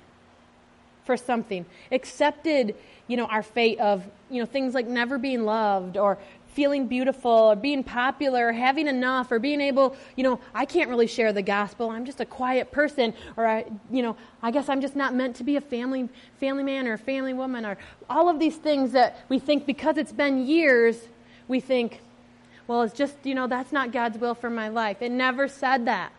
for 1.05 1.17
something, 1.17 1.67
accepted 1.93 2.75
you 3.07 3.17
know, 3.17 3.27
our 3.27 3.43
fate 3.43 3.79
of, 3.81 4.05
you 4.31 4.41
know, 4.41 4.47
things 4.47 4.75
like 4.75 4.87
never 4.87 5.19
being 5.19 5.45
loved 5.45 5.97
or 5.97 6.19
feeling 6.55 6.87
beautiful 6.87 7.31
or 7.31 7.57
being 7.57 7.83
popular 7.83 8.49
or 8.49 8.53
having 8.53 8.87
enough 8.87 9.31
or 9.33 9.39
being 9.39 9.61
able, 9.61 9.97
you 10.17 10.23
know, 10.23 10.41
I 10.55 10.65
can't 10.65 10.89
really 10.89 11.09
share 11.09 11.33
the 11.33 11.43
gospel. 11.43 11.91
I'm 11.91 12.05
just 12.05 12.21
a 12.21 12.25
quiet 12.25 12.71
person 12.71 13.13
or 13.37 13.47
I, 13.47 13.65
you 13.91 14.03
know, 14.03 14.17
I 14.41 14.53
guess 14.53 14.69
I'm 14.69 14.81
just 14.81 14.95
not 14.95 15.15
meant 15.15 15.37
to 15.37 15.45
be 15.45 15.57
a 15.57 15.61
family 15.61 16.09
family 16.39 16.63
man 16.63 16.87
or 16.87 16.93
a 16.93 16.99
family 16.99 17.35
woman 17.35 17.67
or 17.67 17.77
all 18.09 18.29
of 18.29 18.39
these 18.39 18.57
things 18.57 18.93
that 18.93 19.25
we 19.29 19.39
think 19.39 19.67
because 19.67 19.99
it's 19.99 20.13
been 20.13 20.47
years, 20.47 21.09
we 21.49 21.59
think, 21.61 22.01
well, 22.69 22.83
it's 22.83 22.95
just, 22.95 23.17
you 23.25 23.35
know, 23.35 23.47
that's 23.47 23.73
not 23.73 23.93
God's 23.93 24.17
will 24.17 24.35
for 24.35 24.49
my 24.49 24.69
life. 24.69 25.03
It 25.03 25.11
never 25.11 25.49
said 25.49 25.87
that. 25.87 26.13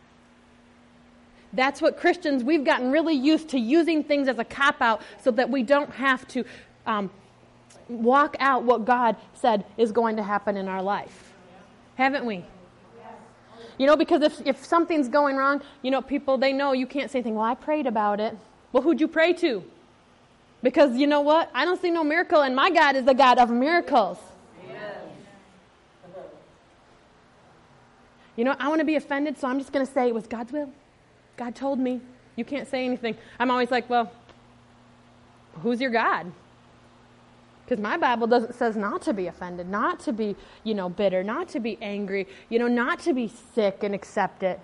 That's 1.56 1.82
what 1.82 1.98
Christians, 1.98 2.44
we've 2.44 2.64
gotten 2.64 2.92
really 2.92 3.16
used 3.16 3.50
to 3.50 3.60
using 3.60 4.04
things 4.04 4.28
as 4.28 4.38
a 4.40 4.44
cop 4.44 4.82
out 4.82 5.02
so 5.24 5.32
that 5.32 5.50
we 5.50 5.64
don't 5.64 5.90
have 5.92 6.28
to 6.30 6.44
um, 6.86 7.10
walk 7.88 8.36
out 8.40 8.64
what 8.64 8.86
God 8.86 9.16
said 9.34 9.66
is 9.78 9.92
going 9.92 10.18
to 10.18 10.24
happen 10.24 10.58
in 10.58 10.68
our 10.68 10.84
life. 10.84 11.34
Haven't 11.96 12.26
we? 12.26 12.44
You 13.78 13.88
know, 13.88 13.96
because 13.98 14.22
if, 14.22 14.46
if 14.46 14.66
something's 14.66 15.10
going 15.10 15.36
wrong, 15.36 15.62
you 15.82 15.92
know, 15.92 16.02
people, 16.02 16.38
they 16.38 16.54
know 16.54 16.72
you 16.74 16.88
can't 16.88 17.12
say 17.12 17.20
anything. 17.20 17.36
Well, 17.36 17.46
I 17.46 17.56
prayed 17.56 17.88
about 17.88 18.20
it. 18.20 18.38
Well, 18.72 18.84
who'd 18.84 19.02
you 19.02 19.08
pray 19.08 19.34
to? 19.34 19.64
Because 20.64 20.98
you 20.98 21.08
know 21.08 21.22
what? 21.22 21.50
I 21.54 21.66
don't 21.66 21.82
see 21.82 21.92
no 21.92 22.04
miracle, 22.04 22.42
and 22.42 22.56
my 22.56 22.70
God 22.70 22.96
is 22.96 23.06
the 23.06 23.14
God 23.14 23.38
of 23.38 23.50
miracles. 23.50 24.18
You 28.38 28.44
know, 28.44 28.56
I 28.60 28.68
want 28.68 28.80
to 28.80 28.86
be 28.86 28.96
offended, 28.96 29.38
so 29.38 29.48
I'm 29.48 29.60
just 29.60 29.72
going 29.72 29.86
to 29.86 29.92
say 29.92 30.10
it 30.10 30.14
was 30.14 30.28
God's 30.28 30.52
will. 30.52 30.72
God 31.38 31.56
told 31.56 31.80
me. 31.80 32.02
You 32.36 32.46
can't 32.46 32.68
say 32.68 32.86
anything. 32.86 33.16
I'm 33.40 33.50
always 33.50 33.72
like, 33.72 33.90
well, 33.90 34.12
who's 35.62 35.80
your 35.80 35.92
God? 35.92 36.32
Because 37.66 37.82
my 37.82 37.98
Bible 37.98 38.28
doesn't 38.28 38.54
says 38.54 38.76
not 38.76 39.02
to 39.04 39.14
be 39.14 39.28
offended, 39.28 39.68
not 39.68 40.00
to 40.02 40.14
be, 40.14 40.36
you 40.64 40.76
know, 40.76 40.88
bitter, 40.88 41.24
not 41.24 41.48
to 41.50 41.60
be 41.60 41.78
angry, 41.82 42.28
you 42.50 42.60
know, 42.60 42.68
not 42.68 43.00
to 43.00 43.14
be 43.14 43.32
sick 43.56 43.80
and 43.82 43.96
accept 43.96 44.44
it. 44.44 44.60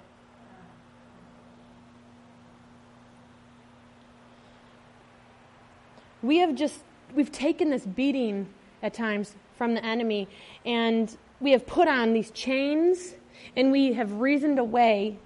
We 6.21 6.37
have 6.37 6.53
just 6.53 6.81
we've 7.15 7.31
taken 7.31 7.71
this 7.71 7.85
beating 7.85 8.47
at 8.83 8.93
times 8.93 9.35
from 9.57 9.73
the 9.73 9.83
enemy 9.83 10.27
and 10.65 11.15
we 11.39 11.51
have 11.51 11.65
put 11.65 11.87
on 11.87 12.13
these 12.13 12.29
chains 12.31 13.15
and 13.55 13.71
we 13.71 13.93
have 13.93 14.13
reasoned 14.13 14.59
away 14.59 15.17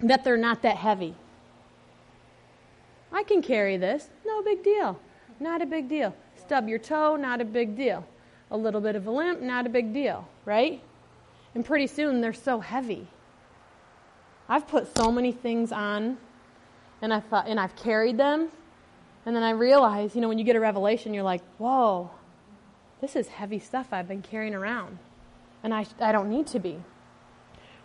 that 0.00 0.24
they're 0.24 0.36
not 0.36 0.62
that 0.62 0.76
heavy. 0.76 1.14
I 3.12 3.22
can 3.22 3.42
carry 3.42 3.76
this, 3.76 4.08
no 4.24 4.42
big 4.42 4.62
deal. 4.62 5.00
Not 5.40 5.62
a 5.62 5.66
big 5.66 5.88
deal. 5.88 6.14
Stub 6.36 6.68
your 6.68 6.78
toe, 6.78 7.16
not 7.16 7.40
a 7.40 7.44
big 7.44 7.76
deal. 7.76 8.06
A 8.50 8.56
little 8.56 8.80
bit 8.80 8.96
of 8.96 9.06
a 9.06 9.10
limp, 9.10 9.40
not 9.40 9.66
a 9.66 9.68
big 9.68 9.92
deal, 9.92 10.28
right? 10.44 10.82
And 11.54 11.64
pretty 11.64 11.86
soon 11.86 12.20
they're 12.20 12.32
so 12.32 12.60
heavy. 12.60 13.08
I've 14.48 14.66
put 14.66 14.96
so 14.96 15.10
many 15.10 15.32
things 15.32 15.72
on 15.72 16.18
and 17.00 17.14
I 17.14 17.20
thought 17.20 17.46
and 17.48 17.58
I've 17.58 17.74
carried 17.76 18.18
them 18.18 18.50
and 19.24 19.36
then 19.36 19.42
I 19.42 19.50
realize, 19.50 20.14
you 20.14 20.20
know, 20.20 20.28
when 20.28 20.38
you 20.38 20.44
get 20.44 20.56
a 20.56 20.60
revelation, 20.60 21.14
you're 21.14 21.22
like, 21.22 21.42
whoa, 21.58 22.10
this 23.00 23.16
is 23.16 23.28
heavy 23.28 23.58
stuff 23.58 23.88
I've 23.92 24.08
been 24.08 24.22
carrying 24.22 24.54
around. 24.54 24.98
And 25.62 25.74
I, 25.74 25.86
I 26.00 26.12
don't 26.12 26.28
need 26.28 26.46
to 26.48 26.58
be. 26.58 26.80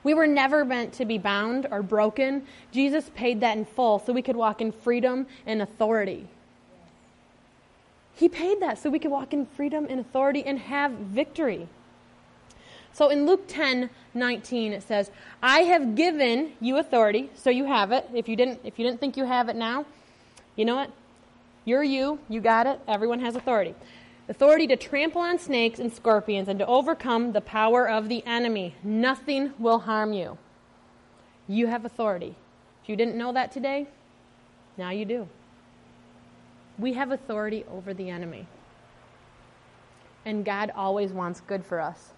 We 0.05 0.13
were 0.13 0.27
never 0.27 0.63
meant 0.63 0.93
to 0.93 1.05
be 1.05 1.17
bound 1.17 1.65
or 1.71 1.81
broken. 1.81 2.43
Jesus 2.71 3.09
paid 3.15 3.41
that 3.41 3.57
in 3.57 3.65
full 3.65 3.97
so 3.97 4.13
we 4.13 4.21
could 4.21 4.35
walk 4.35 4.61
in 4.61 4.71
freedom 4.71 5.25
and 5.47 5.63
authority. 5.63 6.27
He 8.13 8.29
paid 8.29 8.59
that 8.61 8.77
so 8.77 8.91
we 8.91 8.99
could 8.99 9.09
walk 9.09 9.33
in 9.33 9.47
freedom 9.47 9.87
and 9.89 9.99
authority 9.99 10.43
and 10.45 10.59
have 10.59 10.91
victory. 10.91 11.67
So 12.93 13.09
in 13.09 13.25
Luke 13.25 13.45
10 13.47 13.89
19, 14.13 14.73
it 14.73 14.83
says, 14.83 15.09
I 15.41 15.61
have 15.61 15.95
given 15.95 16.53
you 16.61 16.77
authority, 16.77 17.31
so 17.35 17.49
you 17.49 17.65
have 17.65 17.91
it. 17.91 18.07
If 18.13 18.29
you 18.29 18.35
didn't, 18.35 18.61
if 18.63 18.77
you 18.77 18.85
didn't 18.85 18.99
think 18.99 19.17
you 19.17 19.25
have 19.25 19.49
it 19.49 19.55
now, 19.55 19.85
you 20.55 20.65
know 20.65 20.75
what? 20.75 20.91
You're 21.65 21.83
you, 21.83 22.19
you 22.29 22.41
got 22.41 22.67
it. 22.67 22.79
Everyone 22.87 23.19
has 23.21 23.35
authority 23.35 23.73
authority 24.27 24.67
to 24.67 24.75
trample 24.75 25.21
on 25.21 25.37
snakes 25.37 25.79
and 25.79 25.91
scorpions 25.91 26.47
and 26.47 26.59
to 26.59 26.65
overcome 26.65 27.31
the 27.31 27.41
power 27.41 27.87
of 27.87 28.09
the 28.09 28.25
enemy. 28.25 28.75
Nothing 28.83 29.53
will 29.59 29.79
harm 29.79 30.13
you. 30.13 30.37
You 31.47 31.67
have 31.67 31.85
authority. 31.85 32.35
If 32.83 32.89
you 32.89 32.95
didn't 32.95 33.17
know 33.17 33.33
that 33.33 33.51
today, 33.51 33.87
now 34.77 34.89
you 34.89 35.05
do. 35.05 35.27
We 36.77 36.93
have 36.93 37.11
authority 37.11 37.63
over 37.71 37.93
the 37.93 38.09
enemy. 38.09 38.47
And 40.25 40.43
God 40.43 40.71
always 40.75 41.11
wants 41.11 41.39
good 41.41 41.63
for 41.63 41.79
us. 41.79 42.11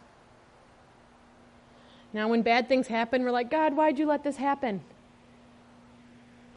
Now, 2.14 2.30
when 2.30 2.42
bad 2.42 2.70
things 2.70 2.88
happen, 2.88 3.24
we're 3.24 3.32
like, 3.32 3.52
God, 3.52 3.76
why'd 3.76 4.00
you 4.00 4.06
let 4.06 4.24
this 4.24 4.38
happen? 4.38 4.82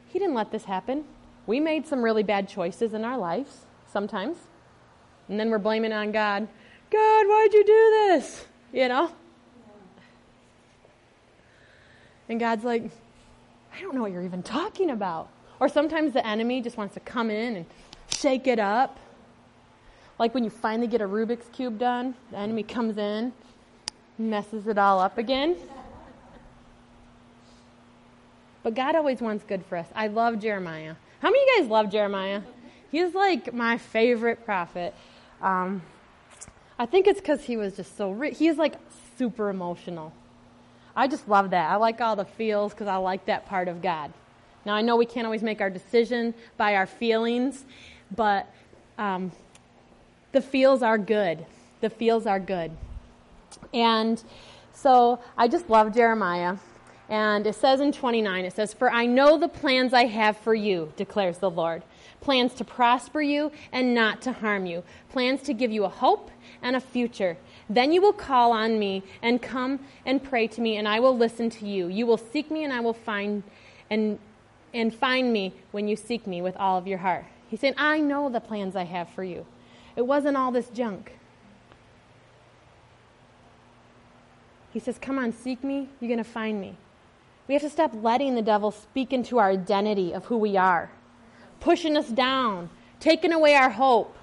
He 0.09 0.19
didn't 0.19 0.35
let 0.35 0.53
this 0.53 0.65
happen. 0.65 1.05
We 1.47 1.59
made 1.59 1.87
some 1.87 2.03
really 2.03 2.23
bad 2.23 2.49
choices 2.49 2.95
in 2.95 3.05
our 3.05 3.19
lives 3.19 3.67
sometimes. 3.87 4.37
And 5.31 5.39
then 5.39 5.49
we're 5.49 5.59
blaming 5.59 5.93
on 5.93 6.11
God. 6.11 6.49
God, 6.91 7.27
why'd 7.27 7.55
you 7.55 7.65
do 7.65 7.73
this? 7.73 8.45
You 8.73 8.89
know? 8.89 9.13
And 12.29 12.41
God's 12.41 12.65
like, 12.65 12.91
I 13.75 13.81
don't 13.81 13.95
know 13.95 14.03
what 14.03 14.13
you're 14.13 14.25
even 14.25 14.43
talking 14.43 14.91
about. 14.91 15.29
Or 15.61 15.69
sometimes 15.69 16.13
the 16.13 16.27
enemy 16.27 16.61
just 16.61 16.77
wants 16.77 16.95
to 16.95 17.01
come 17.01 17.31
in 17.31 17.57
and 17.57 17.67
shake 18.09 18.47
it 18.47 18.59
up. 18.59 18.99
Like 20.19 20.35
when 20.35 20.43
you 20.43 20.51
finally 20.51 20.89
get 20.89 21.01
a 21.01 21.07
Rubik's 21.07 21.49
Cube 21.53 21.79
done, 21.79 22.15
the 22.31 22.39
enemy 22.39 22.65
comes 22.65 22.99
in, 22.99 23.33
messes 24.19 24.67
it 24.67 24.79
all 24.79 24.99
up 24.99 25.17
again. 25.17 25.57
But 28.63 28.75
God 28.75 28.97
always 28.97 29.21
wants 29.21 29.45
good 29.45 29.65
for 29.65 29.79
us. 29.79 29.87
I 29.95 30.09
love 30.09 30.41
Jeremiah. 30.41 30.97
How 31.21 31.31
many 31.31 31.43
of 31.43 31.49
you 31.49 31.63
guys 31.63 31.71
love 31.71 31.91
Jeremiah? 31.91 32.43
He's 32.91 33.15
like 33.15 33.55
my 33.55 33.79
favorite 33.79 34.45
prophet. 34.45 34.95
Um, 35.43 35.83
I 36.79 36.87
think 36.87 37.07
it's 37.07 37.21
because 37.21 37.45
he 37.45 37.57
was 37.57 37.77
just 37.77 37.97
so 37.97 38.11
rich. 38.11 38.39
He's 38.39 38.57
like 38.57 38.75
super 39.17 39.51
emotional. 39.51 40.13
I 40.97 41.07
just 41.07 41.29
love 41.29 41.51
that. 41.51 41.71
I 41.71 41.77
like 41.77 42.01
all 42.01 42.17
the 42.17 42.25
feels 42.25 42.73
because 42.73 42.89
I 42.89 42.97
like 42.97 43.27
that 43.27 43.47
part 43.47 43.69
of 43.69 43.83
God. 43.83 44.13
Now, 44.65 44.75
I 44.75 44.83
know 44.83 44.97
we 44.97 45.07
can't 45.07 45.25
always 45.25 45.43
make 45.43 45.61
our 45.61 45.71
decision 45.71 46.35
by 46.57 46.75
our 46.75 46.87
feelings, 46.87 47.65
but 48.15 48.53
um, 48.99 49.33
the 50.33 50.41
feels 50.41 50.83
are 50.83 50.99
good. 50.99 51.47
The 51.81 51.91
feels 51.91 52.27
are 52.27 52.41
good. 52.41 52.73
And 53.73 54.23
so 54.75 55.21
I 55.37 55.49
just 55.49 55.71
love 55.71 55.95
Jeremiah. 55.95 56.57
And 57.11 57.45
it 57.47 57.57
says 57.57 57.81
in 57.81 57.91
29, 57.91 58.45
it 58.45 58.53
says, 58.53 58.73
For 58.73 58.91
I 58.91 59.05
know 59.05 59.37
the 59.37 59.49
plans 59.49 59.93
I 59.93 60.05
have 60.07 60.37
for 60.37 60.55
you, 60.55 60.93
declares 60.97 61.39
the 61.39 61.51
Lord 61.51 61.83
plans 62.21 62.53
to 62.53 62.65
prosper 62.65 63.23
you 63.23 63.51
and 63.73 63.95
not 63.95 64.21
to 64.21 64.31
harm 64.31 64.67
you, 64.67 64.83
plans 65.09 65.41
to 65.41 65.55
give 65.55 65.73
you 65.73 65.85
a 65.85 65.89
hope 65.89 66.31
and 66.63 66.77
a 66.77 66.81
future. 66.81 67.37
Then 67.69 67.93
you 67.93 68.03
will 68.03 68.13
call 68.13 68.53
on 68.53 68.79
me 68.79 69.03
and 69.23 69.41
come 69.41 69.81
and 70.05 70.23
pray 70.23 70.47
to 70.49 70.61
me, 70.61 70.77
and 70.77 70.87
I 70.87 71.01
will 71.01 71.17
listen 71.17 71.49
to 71.51 71.67
you. 71.67 71.89
You 71.89 72.07
will 72.07 72.19
seek 72.19 72.51
me, 72.51 72.63
and 72.63 72.73
I 72.73 72.81
will 72.81 72.95
find 72.95 73.43
and 73.89 74.19
and 74.73 74.95
find 74.95 75.33
me 75.33 75.53
when 75.73 75.89
you 75.89 75.97
seek 75.97 76.27
me 76.27 76.41
with 76.43 76.57
all 76.57 76.79
of 76.79 76.87
your 76.87 76.99
heart. 76.99 77.25
He's 77.49 77.59
saying, 77.59 77.75
I 77.77 77.99
know 77.99 78.29
the 78.29 78.39
plans 78.39 78.77
I 78.77 78.85
have 78.85 79.09
for 79.09 79.25
you. 79.25 79.47
It 79.97 80.03
wasn't 80.03 80.37
all 80.37 80.53
this 80.53 80.69
junk. 80.69 81.13
He 84.73 84.79
says, 84.79 84.99
Come 84.99 85.19
on, 85.19 85.33
seek 85.33 85.65
me, 85.65 85.89
you're 86.01 86.09
going 86.09 86.19
to 86.19 86.25
find 86.25 86.61
me. 86.61 86.77
We 87.51 87.55
have 87.55 87.63
to 87.63 87.69
stop 87.69 87.91
letting 88.01 88.37
the 88.37 88.43
devil 88.43 88.71
speak 88.71 89.13
into 89.13 89.39
our 89.39 89.51
identity 89.51 90.13
of 90.13 90.27
who 90.27 90.37
we 90.37 90.57
are 90.57 90.89
pushing 91.59 91.97
us 91.97 92.07
down, 92.07 92.71
taking 93.01 93.33
away 93.33 93.57
our 93.57 93.71
hope. 93.71 94.17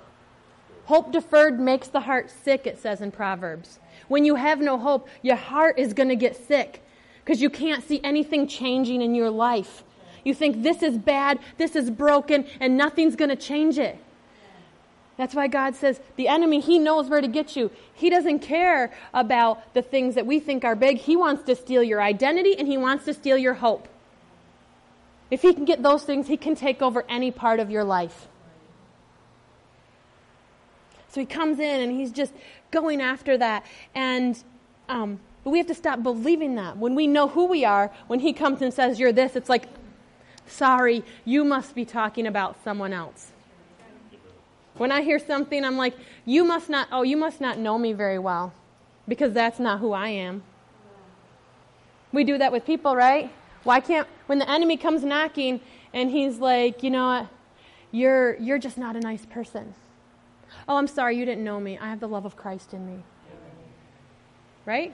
Hope 0.85 1.11
deferred 1.11 1.59
makes 1.59 1.89
the 1.89 1.99
heart 1.99 2.31
sick, 2.31 2.65
it 2.65 2.79
says 2.79 3.01
in 3.01 3.11
Proverbs. 3.11 3.79
When 4.07 4.23
you 4.23 4.35
have 4.35 4.61
no 4.61 4.77
hope, 4.77 5.09
your 5.23 5.35
heart 5.35 5.77
is 5.77 5.93
going 5.93 6.07
to 6.07 6.15
get 6.15 6.37
sick 6.37 6.81
because 7.19 7.41
you 7.41 7.49
can't 7.49 7.83
see 7.83 7.99
anything 8.01 8.47
changing 8.47 9.01
in 9.01 9.13
your 9.13 9.29
life. 9.29 9.83
You 10.23 10.33
think 10.33 10.63
this 10.63 10.81
is 10.81 10.97
bad, 10.97 11.39
this 11.57 11.75
is 11.75 11.91
broken, 11.91 12.47
and 12.61 12.77
nothing's 12.77 13.17
going 13.17 13.29
to 13.29 13.35
change 13.35 13.77
it. 13.77 13.97
That's 15.17 15.33
why 15.33 15.47
God 15.47 15.75
says 15.75 15.99
the 16.15 16.27
enemy, 16.27 16.59
he 16.59 16.77
knows 16.77 17.09
where 17.09 17.21
to 17.21 17.27
get 17.27 17.55
you. 17.55 17.71
He 17.93 18.09
doesn't 18.09 18.39
care 18.39 18.93
about 19.13 19.73
the 19.73 19.81
things 19.81 20.15
that 20.15 20.25
we 20.25 20.39
think 20.39 20.63
are 20.63 20.75
big. 20.75 20.99
He 20.99 21.15
wants 21.15 21.43
to 21.43 21.55
steal 21.55 21.81
your 21.81 22.01
identity 22.01 22.57
and 22.57 22.67
he 22.67 22.77
wants 22.77 23.05
to 23.05 23.13
steal 23.13 23.37
your 23.37 23.55
hope. 23.55 23.87
If 25.31 25.41
he 25.41 25.53
can 25.53 25.65
get 25.65 25.81
those 25.81 26.03
things, 26.03 26.27
he 26.27 26.37
can 26.37 26.55
take 26.55 26.81
over 26.81 27.03
any 27.09 27.31
part 27.31 27.59
of 27.59 27.71
your 27.71 27.83
life. 27.83 28.27
So 31.09 31.19
he 31.19 31.25
comes 31.25 31.59
in 31.59 31.81
and 31.81 31.91
he's 31.91 32.11
just 32.11 32.31
going 32.69 33.01
after 33.01 33.37
that. 33.39 33.65
And 33.95 34.41
um, 34.87 35.19
but 35.47 35.51
we 35.51 35.59
have 35.59 35.67
to 35.67 35.75
stop 35.75 36.03
believing 36.03 36.55
that. 36.55 36.77
When 36.77 36.93
we 36.93 37.07
know 37.07 37.29
who 37.29 37.45
we 37.45 37.63
are, 37.63 37.89
when 38.07 38.19
he 38.19 38.33
comes 38.33 38.61
and 38.61 38.73
says, 38.73 38.99
You're 38.99 39.13
this, 39.13 39.35
it's 39.37 39.47
like, 39.47 39.63
sorry, 40.45 41.05
you 41.23 41.43
must 41.45 41.73
be 41.73 41.85
talking 41.85 42.27
about 42.27 42.61
someone 42.63 42.91
else. 42.91 43.31
When 44.77 44.91
I 44.91 45.01
hear 45.01 45.19
something, 45.19 45.63
I'm 45.63 45.77
like, 45.77 45.95
You 46.25 46.43
must 46.43 46.69
not, 46.69 46.87
oh, 46.91 47.03
you 47.03 47.17
must 47.17 47.41
not 47.41 47.57
know 47.57 47.77
me 47.77 47.93
very 47.93 48.19
well 48.19 48.53
because 49.07 49.33
that's 49.33 49.59
not 49.59 49.79
who 49.79 49.93
I 49.93 50.09
am. 50.09 50.43
We 52.11 52.23
do 52.23 52.37
that 52.37 52.51
with 52.51 52.65
people, 52.65 52.95
right? 52.95 53.31
Why 53.63 53.79
can't, 53.79 54.07
when 54.27 54.39
the 54.39 54.49
enemy 54.49 54.77
comes 54.77 55.03
knocking 55.03 55.59
and 55.93 56.09
he's 56.09 56.39
like, 56.39 56.83
you 56.83 56.89
know 56.89 57.07
what, 57.07 57.27
you're, 57.91 58.35
you're 58.37 58.59
just 58.59 58.77
not 58.77 58.95
a 58.95 58.99
nice 58.99 59.25
person. 59.25 59.73
Oh, 60.67 60.77
I'm 60.77 60.87
sorry, 60.87 61.17
you 61.17 61.25
didn't 61.25 61.43
know 61.43 61.59
me. 61.59 61.77
I 61.77 61.89
have 61.89 61.99
the 61.99 62.07
love 62.07 62.25
of 62.25 62.35
Christ 62.35 62.73
in 62.73 62.85
me. 62.85 63.03
Right? 64.65 64.93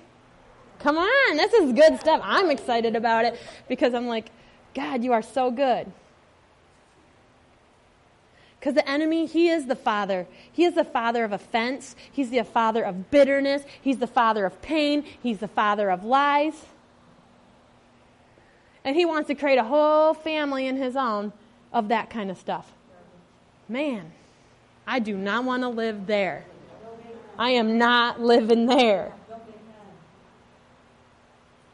Come 0.80 0.98
on, 0.98 1.38
this 1.38 1.54
is 1.54 1.74
good 1.74 2.00
stuff. 2.00 2.19
I'm 2.24 2.52
excited 2.52 2.96
about 2.96 3.26
it 3.26 3.39
because 3.67 3.93
I'm 3.93 4.08
like, 4.08 4.30
God, 4.74 5.04
you 5.04 5.13
are 5.13 5.22
so 5.22 5.52
good. 5.52 5.91
Because 8.63 8.76
the 8.76 8.89
enemy, 8.89 9.26
he 9.26 9.49
is 9.49 9.65
the 9.65 9.76
father. 9.76 10.26
He 10.49 10.63
is 10.63 10.76
the 10.76 10.86
father 10.86 11.26
of 11.26 11.34
offense. 11.34 11.97
He's 12.10 12.30
the 12.30 12.45
father 12.45 12.84
of 12.84 13.12
bitterness. 13.12 13.63
He's 13.82 13.97
the 13.97 14.08
father 14.08 14.45
of 14.45 14.62
pain. 14.62 15.04
He's 15.21 15.39
the 15.39 15.49
father 15.49 15.89
of 15.89 16.06
lies 16.06 16.63
and 18.86 18.95
he 18.95 19.06
wants 19.06 19.28
to 19.28 19.36
create 19.36 19.58
a 19.58 19.63
whole 19.63 20.13
family 20.13 20.67
in 20.67 20.78
his 20.78 20.95
own 20.95 21.32
of 21.71 21.88
that 21.88 22.10
kind 22.10 22.30
of 22.30 22.38
stuff. 22.38 22.71
Man, 23.69 24.12
I 24.86 24.99
do 24.99 25.15
not 25.15 25.45
want 25.45 25.63
to 25.63 25.69
live 25.69 26.06
there. 26.06 26.45
I 27.38 27.52
am 27.52 27.78
not 27.78 28.21
living 28.21 28.65
there. 28.65 29.13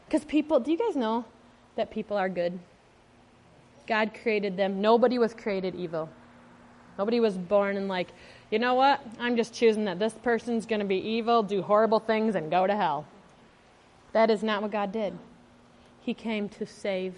Because 0.06 0.24
people, 0.26 0.60
do 0.60 0.72
you 0.72 0.78
guys 0.78 0.96
know 0.96 1.26
that 1.76 1.92
people 1.92 2.18
are 2.18 2.30
good? 2.30 2.58
God 3.88 4.12
created 4.22 4.56
them. 4.56 4.82
Nobody 4.82 5.18
was 5.18 5.34
created 5.34 5.76
evil. 5.76 6.10
Nobody 7.00 7.22
was 7.22 7.38
born 7.38 7.78
and 7.78 7.88
like, 7.88 8.10
you 8.52 8.60
know 8.60 8.74
what? 8.74 9.02
I'm 9.20 9.38
just 9.38 9.54
choosing 9.54 9.86
that 9.86 10.00
this 10.00 10.14
person's 10.14 10.66
going 10.66 10.82
to 10.82 10.86
be 10.86 10.98
evil, 10.98 11.42
do 11.42 11.62
horrible 11.62 12.00
things, 12.00 12.36
and 12.36 12.52
go 12.52 12.68
to 12.68 12.76
hell. 12.76 13.06
That 14.12 14.30
is 14.30 14.44
not 14.44 14.62
what 14.62 14.72
God 14.72 14.92
did. 14.92 15.18
He 16.02 16.14
came 16.14 16.50
to 16.50 16.66
save 16.66 17.16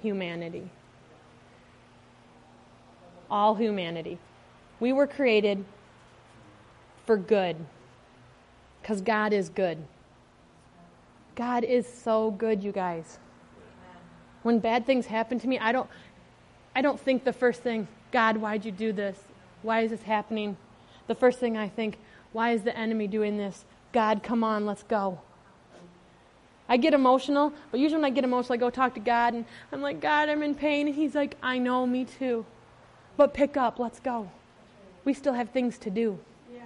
humanity. 0.00 0.70
All 3.30 3.54
humanity. 3.54 4.18
We 4.80 4.94
were 4.94 5.06
created 5.06 5.64
for 7.04 7.18
good 7.18 7.56
because 8.80 9.02
God 9.02 9.34
is 9.34 9.50
good. 9.50 9.76
God 11.34 11.62
is 11.62 11.86
so 11.86 12.30
good, 12.30 12.64
you 12.64 12.72
guys. 12.72 13.18
When 14.42 14.60
bad 14.60 14.86
things 14.86 15.04
happen 15.04 15.38
to 15.40 15.46
me, 15.46 15.58
I 15.58 15.72
don't 15.72 15.90
I 16.74 16.80
don't 16.80 16.98
think 16.98 17.24
the 17.24 17.34
first 17.34 17.60
thing, 17.60 17.86
God, 18.12 18.36
why'd 18.36 18.64
you 18.64 18.70
do 18.72 18.92
this? 18.92 19.18
Why 19.62 19.80
is 19.80 19.90
this 19.90 20.02
happening? 20.02 20.56
The 21.06 21.14
first 21.14 21.40
thing 21.40 21.56
I 21.56 21.68
think, 21.68 21.98
why 22.32 22.50
is 22.52 22.62
the 22.62 22.76
enemy 22.76 23.08
doing 23.08 23.38
this? 23.38 23.64
God, 23.92 24.22
come 24.22 24.44
on, 24.44 24.64
let's 24.66 24.82
go. 24.84 25.20
I 26.68 26.76
get 26.76 26.94
emotional, 26.94 27.52
but 27.70 27.80
usually 27.80 28.00
when 28.00 28.10
I 28.10 28.14
get 28.14 28.24
emotional, 28.24 28.54
I 28.54 28.56
go 28.56 28.70
talk 28.70 28.94
to 28.94 29.00
God 29.00 29.34
and 29.34 29.44
I'm 29.72 29.82
like, 29.82 30.00
God, 30.00 30.28
I'm 30.28 30.42
in 30.42 30.54
pain. 30.54 30.86
And 30.86 30.96
He's 30.96 31.14
like, 31.14 31.36
I 31.42 31.58
know, 31.58 31.86
me 31.86 32.04
too. 32.04 32.46
But 33.16 33.34
pick 33.34 33.56
up, 33.56 33.78
let's 33.78 34.00
go. 34.00 34.30
We 35.04 35.12
still 35.12 35.34
have 35.34 35.50
things 35.50 35.76
to 35.78 35.90
do. 35.90 36.18
Yeah. 36.52 36.60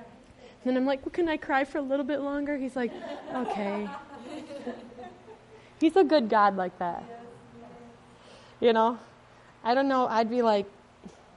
Then 0.64 0.76
I'm 0.76 0.86
like, 0.86 1.04
well, 1.04 1.12
can 1.12 1.28
I 1.28 1.36
cry 1.36 1.64
for 1.64 1.78
a 1.78 1.82
little 1.82 2.04
bit 2.04 2.20
longer? 2.20 2.56
He's 2.56 2.76
like, 2.76 2.92
okay. 3.34 3.88
He's 5.80 5.96
a 5.96 6.04
good 6.04 6.28
God 6.28 6.56
like 6.56 6.78
that. 6.78 7.02
You 8.60 8.72
know? 8.72 8.98
I 9.64 9.74
don't 9.74 9.88
know. 9.88 10.06
I'd 10.06 10.30
be 10.30 10.42
like, 10.42 10.66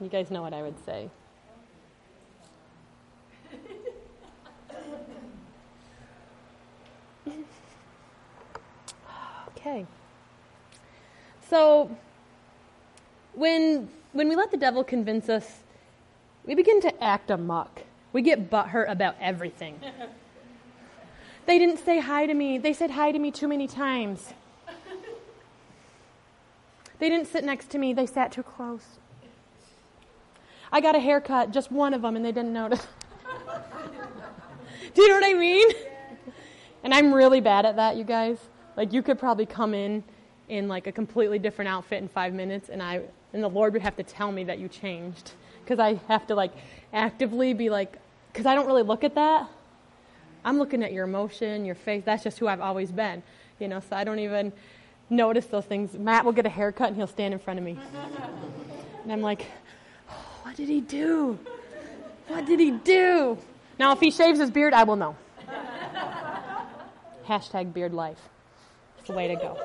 you 0.00 0.08
guys 0.08 0.30
know 0.30 0.42
what 0.42 0.54
I 0.54 0.62
would 0.62 0.82
say. 0.84 1.10
okay. 9.48 9.86
So, 11.48 11.90
when, 13.34 13.88
when 14.12 14.28
we 14.28 14.36
let 14.36 14.50
the 14.50 14.56
devil 14.56 14.82
convince 14.84 15.28
us, 15.28 15.60
we 16.46 16.54
begin 16.54 16.80
to 16.82 17.04
act 17.04 17.30
amuck. 17.30 17.82
We 18.12 18.22
get 18.22 18.50
butthurt 18.50 18.90
about 18.90 19.16
everything. 19.20 19.80
they 21.46 21.58
didn't 21.58 21.78
say 21.84 22.00
hi 22.00 22.26
to 22.26 22.34
me. 22.34 22.58
They 22.58 22.72
said 22.72 22.92
hi 22.92 23.12
to 23.12 23.18
me 23.18 23.30
too 23.30 23.48
many 23.48 23.66
times. 23.66 24.32
They 27.00 27.08
didn't 27.08 27.28
sit 27.28 27.44
next 27.44 27.70
to 27.70 27.78
me, 27.78 27.94
they 27.94 28.06
sat 28.06 28.30
too 28.30 28.42
close. 28.42 28.99
I 30.72 30.80
got 30.80 30.94
a 30.94 31.00
haircut, 31.00 31.50
just 31.50 31.72
one 31.72 31.94
of 31.94 32.02
them, 32.02 32.16
and 32.16 32.24
they 32.24 32.32
didn't 32.32 32.52
notice. 32.52 32.80
Do 34.94 35.02
you 35.02 35.08
know 35.08 35.14
what 35.14 35.24
I 35.24 35.34
mean? 35.34 35.68
And 36.82 36.94
I'm 36.94 37.12
really 37.12 37.40
bad 37.40 37.66
at 37.66 37.76
that, 37.76 37.96
you 37.96 38.04
guys. 38.04 38.38
Like, 38.76 38.92
you 38.92 39.02
could 39.02 39.18
probably 39.18 39.46
come 39.46 39.74
in 39.74 40.04
in 40.48 40.68
like 40.68 40.86
a 40.86 40.92
completely 40.92 41.38
different 41.38 41.68
outfit 41.68 42.02
in 42.02 42.08
five 42.08 42.32
minutes, 42.32 42.68
and 42.68 42.82
I 42.82 43.02
and 43.32 43.42
the 43.42 43.48
Lord 43.48 43.72
would 43.72 43.82
have 43.82 43.96
to 43.96 44.02
tell 44.02 44.32
me 44.32 44.44
that 44.44 44.58
you 44.58 44.68
changed 44.68 45.32
because 45.62 45.78
I 45.78 46.00
have 46.08 46.26
to 46.28 46.34
like 46.34 46.52
actively 46.92 47.54
be 47.54 47.70
like, 47.70 47.96
because 48.32 48.46
I 48.46 48.54
don't 48.54 48.66
really 48.66 48.82
look 48.82 49.04
at 49.04 49.14
that. 49.14 49.48
I'm 50.44 50.58
looking 50.58 50.82
at 50.82 50.92
your 50.92 51.04
emotion, 51.04 51.64
your 51.64 51.74
face. 51.74 52.02
That's 52.04 52.24
just 52.24 52.38
who 52.38 52.48
I've 52.48 52.60
always 52.60 52.90
been, 52.90 53.22
you 53.58 53.68
know. 53.68 53.80
So 53.80 53.94
I 53.94 54.04
don't 54.04 54.18
even 54.18 54.52
notice 55.10 55.46
those 55.46 55.66
things. 55.66 55.94
Matt 55.94 56.24
will 56.24 56.32
get 56.32 56.46
a 56.46 56.50
haircut 56.50 56.88
and 56.88 56.96
he'll 56.96 57.06
stand 57.06 57.34
in 57.34 57.40
front 57.40 57.58
of 57.58 57.64
me. 57.64 57.78
and 59.02 59.12
I'm 59.12 59.20
like, 59.20 59.46
what 60.50 60.56
did 60.56 60.68
he 60.68 60.80
do? 60.80 61.38
What 62.26 62.44
did 62.44 62.58
he 62.58 62.72
do? 62.72 63.38
Now, 63.78 63.92
if 63.92 64.00
he 64.00 64.10
shaves 64.10 64.40
his 64.40 64.50
beard, 64.50 64.74
I 64.74 64.82
will 64.82 64.96
know. 64.96 65.14
Hashtag 67.24 67.72
beard 67.72 67.94
life. 67.94 68.18
It's 68.98 69.06
the 69.06 69.12
way 69.14 69.28
to 69.28 69.36
go. 69.36 69.56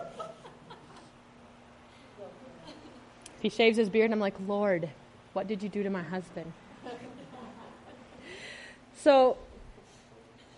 If 3.35 3.41
he 3.41 3.49
shaves 3.49 3.77
his 3.77 3.89
beard, 3.89 4.11
I'm 4.11 4.19
like, 4.19 4.35
Lord, 4.47 4.87
what 5.33 5.47
did 5.47 5.63
you 5.63 5.69
do 5.69 5.81
to 5.81 5.89
my 5.89 6.03
husband? 6.03 6.53
So, 8.95 9.37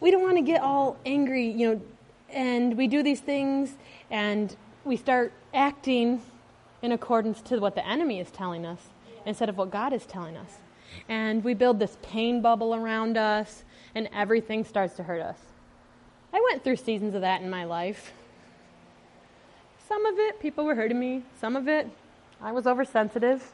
we 0.01 0.11
don't 0.11 0.23
want 0.23 0.35
to 0.35 0.43
get 0.43 0.59
all 0.59 0.97
angry, 1.05 1.49
you 1.49 1.71
know, 1.71 1.81
and 2.29 2.75
we 2.75 2.87
do 2.87 3.01
these 3.01 3.21
things 3.21 3.77
and 4.11 4.53
we 4.83 4.97
start 4.97 5.31
acting 5.53 6.21
in 6.81 6.91
accordance 6.91 7.39
to 7.43 7.59
what 7.59 7.75
the 7.75 7.87
enemy 7.87 8.19
is 8.19 8.29
telling 8.29 8.65
us 8.65 8.89
instead 9.27 9.49
of 9.49 9.57
what 9.57 9.69
God 9.69 9.93
is 9.93 10.05
telling 10.05 10.37
us. 10.37 10.59
And 11.09 11.43
we 11.43 11.53
build 11.53 11.79
this 11.79 11.97
pain 12.01 12.41
bubble 12.41 12.73
around 12.73 13.17
us, 13.17 13.63
and 13.93 14.09
everything 14.13 14.63
starts 14.63 14.95
to 14.95 15.03
hurt 15.03 15.21
us. 15.21 15.37
I 16.33 16.41
went 16.49 16.63
through 16.63 16.77
seasons 16.77 17.13
of 17.13 17.21
that 17.21 17.41
in 17.41 17.49
my 17.49 17.65
life. 17.65 18.13
Some 19.87 20.05
of 20.05 20.17
it, 20.17 20.39
people 20.39 20.65
were 20.65 20.75
hurting 20.75 20.99
me. 20.99 21.23
Some 21.39 21.55
of 21.55 21.67
it, 21.67 21.89
I 22.41 22.51
was 22.53 22.65
oversensitive. 22.65 23.53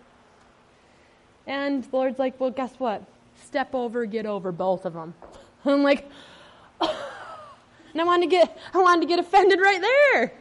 And 1.47 1.83
the 1.83 1.95
Lord's 1.95 2.19
like, 2.19 2.39
well, 2.39 2.51
guess 2.51 2.73
what? 2.77 3.03
Step 3.43 3.73
over, 3.73 4.05
get 4.05 4.25
over 4.25 4.51
both 4.51 4.85
of 4.85 4.93
them. 4.93 5.15
I'm 5.65 5.83
like, 5.83 6.09
oh. 6.81 7.11
and 7.91 8.01
I 8.01 8.03
wanted 8.03 8.29
to 8.29 8.35
get, 8.35 8.57
I 8.73 8.77
wanted 8.77 9.01
to 9.01 9.07
get 9.07 9.19
offended 9.19 9.59
right 9.59 9.81
there. 9.81 10.33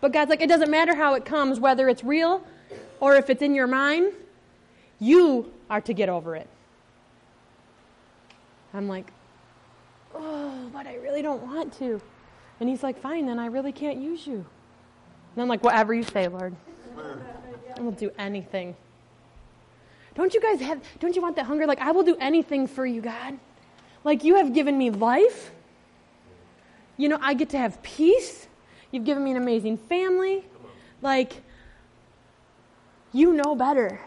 But 0.00 0.12
God's 0.12 0.30
like, 0.30 0.40
it 0.40 0.48
doesn't 0.48 0.70
matter 0.70 0.96
how 0.96 1.14
it 1.14 1.24
comes, 1.24 1.60
whether 1.60 1.88
it's 1.88 2.02
real 2.02 2.44
or 3.00 3.16
if 3.16 3.30
it's 3.30 3.42
in 3.42 3.54
your 3.54 3.66
mind, 3.66 4.12
you 4.98 5.52
are 5.68 5.80
to 5.80 5.92
get 5.92 6.08
over 6.08 6.36
it. 6.36 6.48
I'm 8.72 8.86
like, 8.86 9.10
oh, 10.14 10.70
but 10.72 10.86
I 10.86 10.96
really 10.96 11.22
don't 11.22 11.42
want 11.42 11.76
to. 11.78 12.00
And 12.60 12.68
he's 12.68 12.82
like, 12.82 13.00
fine, 13.00 13.26
then 13.26 13.38
I 13.38 13.46
really 13.46 13.72
can't 13.72 13.98
use 13.98 14.26
you. 14.26 14.44
And 15.34 15.42
I'm 15.42 15.48
like, 15.48 15.64
whatever 15.64 15.94
you 15.94 16.02
say, 16.02 16.28
Lord. 16.28 16.54
I 17.76 17.80
will 17.80 17.92
do 17.92 18.10
anything. 18.18 18.76
Don't 20.14 20.34
you 20.34 20.40
guys 20.40 20.60
have, 20.60 20.82
don't 20.98 21.16
you 21.16 21.22
want 21.22 21.36
that 21.36 21.46
hunger? 21.46 21.66
Like, 21.66 21.80
I 21.80 21.92
will 21.92 22.02
do 22.02 22.16
anything 22.16 22.66
for 22.66 22.84
you, 22.84 23.00
God. 23.00 23.38
Like, 24.04 24.24
you 24.24 24.36
have 24.36 24.52
given 24.52 24.76
me 24.76 24.90
life. 24.90 25.50
You 26.96 27.08
know, 27.08 27.18
I 27.22 27.34
get 27.34 27.50
to 27.50 27.58
have 27.58 27.82
peace. 27.82 28.46
You've 28.90 29.04
given 29.04 29.24
me 29.24 29.30
an 29.30 29.36
amazing 29.36 29.78
family. 29.78 30.44
Like, 31.00 31.42
you 33.12 33.32
know 33.32 33.54
better. 33.54 34.00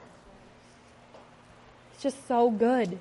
It's 1.94 2.04
just 2.04 2.28
so 2.28 2.50
good. 2.50 2.98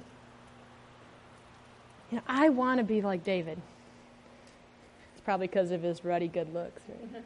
You 2.11 2.19
know, 2.19 2.23
I 2.27 2.49
want 2.51 2.79
to 2.79 2.85
be 2.85 3.01
like 3.01 3.25
David. 3.25 3.61
It's 5.12 5.23
probably 5.25 5.47
because 5.47 5.71
of 5.71 5.83
his 5.83 6.05
ruddy 6.05 6.29
good 6.29 6.53
looks. 6.53 6.83
Right? 6.88 7.25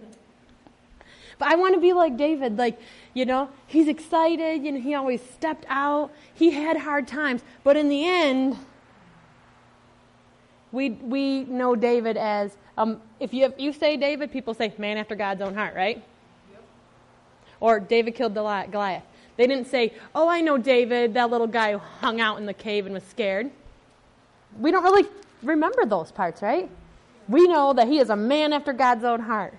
but 1.39 1.49
I 1.49 1.57
want 1.57 1.75
to 1.75 1.81
be 1.81 1.93
like 1.93 2.17
David. 2.17 2.57
Like, 2.57 2.79
you 3.15 3.25
know, 3.25 3.49
he's 3.67 3.89
excited. 3.89 4.63
You 4.65 4.73
know, 4.73 4.81
he 4.81 4.95
always 4.95 5.23
stepped 5.23 5.65
out. 5.69 6.13
He 6.35 6.51
had 6.51 6.77
hard 6.77 7.09
times. 7.09 7.43
But 7.65 7.77
in 7.77 7.89
the 7.89 8.07
end, 8.07 8.59
we, 10.71 10.91
we 10.91 11.45
know 11.45 11.75
David 11.75 12.17
as 12.17 12.57
um, 12.79 13.01
if, 13.19 13.33
you, 13.33 13.47
if 13.47 13.59
you 13.59 13.73
say 13.73 13.97
David, 13.97 14.31
people 14.31 14.55
say 14.55 14.73
man 14.79 14.99
after 14.99 15.15
God's 15.15 15.41
own 15.41 15.55
heart, 15.55 15.75
right? 15.75 16.05
Or 17.61 17.81
David 17.81 18.15
killed 18.15 18.35
Goliath. 18.35 19.03
They 19.37 19.47
didn't 19.47 19.67
say, 19.67 19.93
oh, 20.15 20.29
I 20.29 20.41
know 20.41 20.57
David, 20.59 21.15
that 21.15 21.31
little 21.31 21.47
guy 21.47 21.73
who 21.73 21.79
hung 21.79 22.21
out 22.21 22.39
in 22.39 22.47
the 22.47 22.55
cave 22.55 22.87
and 22.87 22.95
was 22.95 23.05
scared. 23.05 23.51
We 24.59 24.71
don't 24.71 24.83
really 24.83 25.09
remember 25.43 25.85
those 25.85 26.11
parts, 26.11 26.41
right? 26.43 26.71
We 27.29 27.47
know 27.47 27.73
that 27.75 27.89
he 27.89 27.99
is 27.99 28.09
a 28.09 28.17
man 28.17 28.53
after 28.53 28.73
God's 28.73 29.05
own 29.05 29.21
heart. 29.21 29.55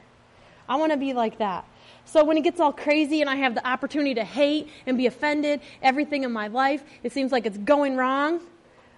I 0.68 0.78
want 0.78 0.92
to 0.92 0.98
be 0.98 1.14
like 1.14 1.38
that. 1.38 1.66
So 2.06 2.24
when 2.24 2.38
it 2.38 2.42
gets 2.42 2.60
all 2.60 2.72
crazy 2.72 3.22
and 3.22 3.30
I 3.30 3.36
have 3.36 3.54
the 3.54 3.68
opportunity 3.68 4.14
to 4.16 4.24
hate 4.24 4.70
and 4.86 4.98
be 4.98 5.06
offended, 5.06 5.62
everything 5.82 6.24
in 6.24 6.32
my 6.32 6.48
life, 6.48 6.84
it 7.04 7.12
seems 7.12 7.32
like 7.32 7.46
it's 7.46 7.58
going 7.58 7.98
wrong, 7.98 8.40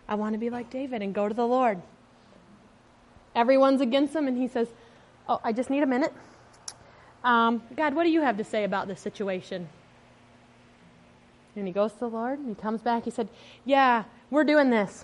I 0.08 0.16
want 0.16 0.34
to 0.34 0.40
be 0.40 0.50
like 0.50 0.70
David 0.70 1.02
and 1.02 1.14
go 1.14 1.28
to 1.28 1.34
the 1.34 1.46
Lord. 1.46 1.82
Everyone's 3.36 3.82
against 3.82 4.16
him, 4.16 4.28
and 4.28 4.38
he 4.38 4.48
says, 4.48 4.68
Oh, 5.28 5.40
I 5.44 5.54
just 5.54 5.70
need 5.70 5.84
a 5.84 5.88
minute. 5.88 6.14
Um, 7.24 7.62
God, 7.76 7.94
what 7.94 8.04
do 8.04 8.10
you 8.10 8.22
have 8.22 8.38
to 8.38 8.44
say 8.44 8.64
about 8.64 8.88
this 8.88 9.00
situation? 9.00 9.68
And 11.56 11.68
he 11.68 11.74
goes 11.74 11.92
to 11.94 12.00
the 12.00 12.08
Lord, 12.08 12.40
and 12.40 12.48
he 12.48 12.56
comes 12.56 12.82
back. 12.82 13.04
He 13.04 13.12
said, 13.12 13.28
Yeah, 13.66 14.06
we're 14.30 14.44
doing 14.44 14.70
this. 14.70 15.04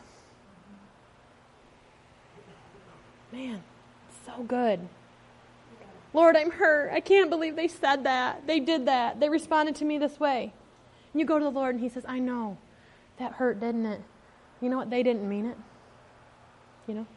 Man, 3.31 3.61
so 4.25 4.43
good. 4.43 4.79
Lord, 6.13 6.37
I'm 6.37 6.51
hurt. 6.51 6.93
I 6.93 7.01
can't 7.01 7.29
believe 7.29 7.57
they 7.57 7.67
said 7.67 8.05
that. 8.05 8.47
They 8.47 8.61
did 8.61 8.85
that. 8.85 9.19
They 9.19 9.27
responded 9.27 9.75
to 9.75 9.85
me 9.85 9.97
this 9.97 10.17
way. 10.17 10.53
And 11.11 11.19
you 11.19 11.25
go 11.25 11.37
to 11.37 11.43
the 11.43 11.51
Lord 11.51 11.75
and 11.75 11.83
He 11.83 11.89
says, 11.89 12.05
I 12.07 12.19
know. 12.19 12.57
That 13.17 13.33
hurt, 13.33 13.59
didn't 13.59 13.85
it? 13.85 14.01
You 14.61 14.69
know 14.69 14.77
what? 14.77 14.89
They 14.89 15.03
didn't 15.03 15.27
mean 15.27 15.45
it. 15.45 15.57
You 16.87 16.95
know? 16.95 17.07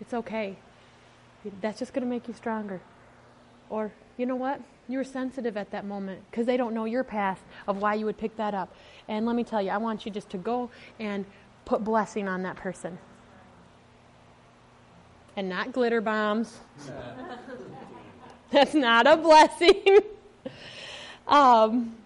It's 0.00 0.14
okay. 0.14 0.56
That's 1.60 1.78
just 1.78 1.92
going 1.92 2.04
to 2.04 2.08
make 2.08 2.28
you 2.28 2.34
stronger. 2.34 2.80
Or, 3.70 3.92
you 4.16 4.26
know 4.26 4.36
what? 4.36 4.60
You 4.88 4.98
were 4.98 5.04
sensitive 5.04 5.56
at 5.56 5.70
that 5.72 5.84
moment 5.84 6.22
because 6.30 6.46
they 6.46 6.56
don't 6.56 6.72
know 6.72 6.84
your 6.84 7.02
past 7.02 7.42
of 7.66 7.78
why 7.78 7.94
you 7.94 8.06
would 8.06 8.16
pick 8.16 8.36
that 8.36 8.54
up. 8.54 8.74
And 9.08 9.26
let 9.26 9.34
me 9.34 9.44
tell 9.44 9.60
you, 9.60 9.70
I 9.70 9.78
want 9.78 10.06
you 10.06 10.12
just 10.12 10.30
to 10.30 10.38
go 10.38 10.70
and 11.00 11.24
put 11.64 11.82
blessing 11.82 12.28
on 12.28 12.42
that 12.42 12.56
person. 12.56 12.98
And 15.36 15.48
not 15.48 15.72
glitter 15.72 16.00
bombs. 16.00 16.60
That's 18.50 18.74
not 18.74 19.06
a 19.06 19.16
blessing. 19.16 19.98
um, 21.26 21.96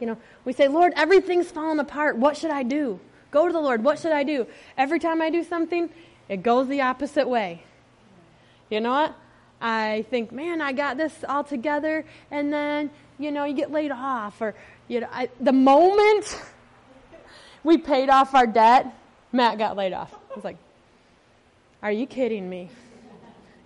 you 0.00 0.06
know, 0.06 0.16
we 0.44 0.52
say, 0.52 0.68
Lord, 0.68 0.92
everything's 0.96 1.50
falling 1.50 1.80
apart. 1.80 2.16
What 2.16 2.36
should 2.36 2.50
I 2.50 2.62
do? 2.62 3.00
Go 3.30 3.46
to 3.46 3.52
the 3.52 3.60
Lord. 3.60 3.82
What 3.82 3.98
should 3.98 4.12
I 4.12 4.22
do? 4.22 4.46
Every 4.78 5.00
time 5.00 5.20
I 5.20 5.28
do 5.28 5.42
something, 5.42 5.90
it 6.28 6.42
goes 6.42 6.68
the 6.68 6.80
opposite 6.80 7.28
way. 7.28 7.64
You 8.70 8.80
know 8.80 8.92
what? 8.92 9.14
I 9.64 10.04
think, 10.10 10.30
man, 10.30 10.60
I 10.60 10.72
got 10.72 10.98
this 10.98 11.24
all 11.26 11.42
together, 11.42 12.04
and 12.30 12.52
then, 12.52 12.90
you 13.18 13.32
know, 13.32 13.44
you 13.44 13.54
get 13.54 13.72
laid 13.72 13.90
off. 13.90 14.42
Or, 14.42 14.54
you 14.88 15.00
know, 15.00 15.08
I, 15.10 15.30
the 15.40 15.54
moment 15.54 16.38
we 17.64 17.78
paid 17.78 18.10
off 18.10 18.34
our 18.34 18.46
debt, 18.46 18.94
Matt 19.32 19.56
got 19.56 19.74
laid 19.74 19.94
off. 19.94 20.14
I 20.30 20.34
was 20.34 20.44
like, 20.44 20.58
are 21.82 21.90
you 21.90 22.06
kidding 22.06 22.50
me? 22.50 22.68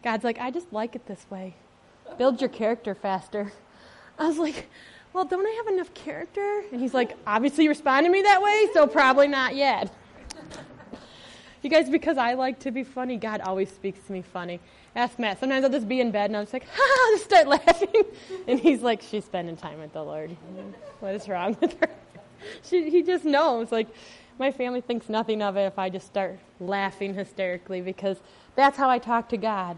God's 0.05 0.23
like, 0.23 0.39
I 0.39 0.53
just 0.53 0.73
like 0.73 0.95
it 0.95 1.05
this 1.07 1.27
way. 1.31 1.57
Build 2.17 2.41
your 2.41 2.49
character 2.49 2.95
faster. 2.95 3.53
I 4.21 4.29
was 4.29 4.39
like, 4.39 4.69
well, 5.13 5.25
don't 5.25 5.45
I 5.45 5.51
have 5.65 5.75
enough 5.75 5.93
character? 5.95 6.63
And 6.71 6.81
he's 6.81 6.95
like, 6.95 7.17
obviously 7.27 7.65
you 7.65 7.71
responded 7.71 8.09
to 8.09 8.13
me 8.13 8.23
that 8.23 8.41
way, 8.41 8.69
so 8.73 8.87
probably 8.87 9.27
not 9.27 9.57
yet. 9.57 9.93
You 11.69 11.75
guys, 11.75 11.91
because 11.91 12.17
I 12.17 12.33
like 12.33 12.61
to 12.61 12.71
be 12.71 12.83
funny, 12.83 13.19
God 13.19 13.43
always 13.43 13.69
speaks 13.71 14.01
to 14.07 14.13
me 14.13 14.23
funny. 14.23 14.59
Ask 14.97 15.19
Matt. 15.19 15.39
Sometimes 15.39 15.67
I'll 15.67 15.71
just 15.71 15.87
be 15.87 16.01
in 16.01 16.11
bed 16.11 16.31
and 16.31 16.39
I'm 16.39 16.45
just 16.45 16.55
like, 16.55 16.67
ha, 16.73 17.05
I'll 17.07 17.13
just 17.13 17.25
start 17.25 17.47
laughing. 17.47 18.05
And 18.49 18.59
he's 18.59 18.81
like, 18.81 19.03
she's 19.03 19.27
spending 19.27 19.55
time 19.55 19.79
with 19.79 19.93
the 19.93 20.03
Lord. 20.03 20.35
What 21.01 21.15
is 21.15 21.29
wrong 21.29 21.59
with 21.61 21.79
her? 21.79 21.91
She, 22.63 22.89
he 22.89 23.03
just 23.03 23.27
knows. 23.27 23.71
Like, 23.71 23.89
my 24.39 24.51
family 24.51 24.81
thinks 24.81 25.11
nothing 25.11 25.43
of 25.43 25.59
it 25.59 25.65
if 25.65 25.79
I 25.79 25.91
just 25.91 26.07
start 26.07 26.39
laughing 26.59 27.13
hysterically 27.13 27.83
because 27.83 28.17
that's 28.57 28.79
how 28.79 28.89
I 28.89 28.99
talk 28.99 29.29
to 29.29 29.37
God. 29.37 29.77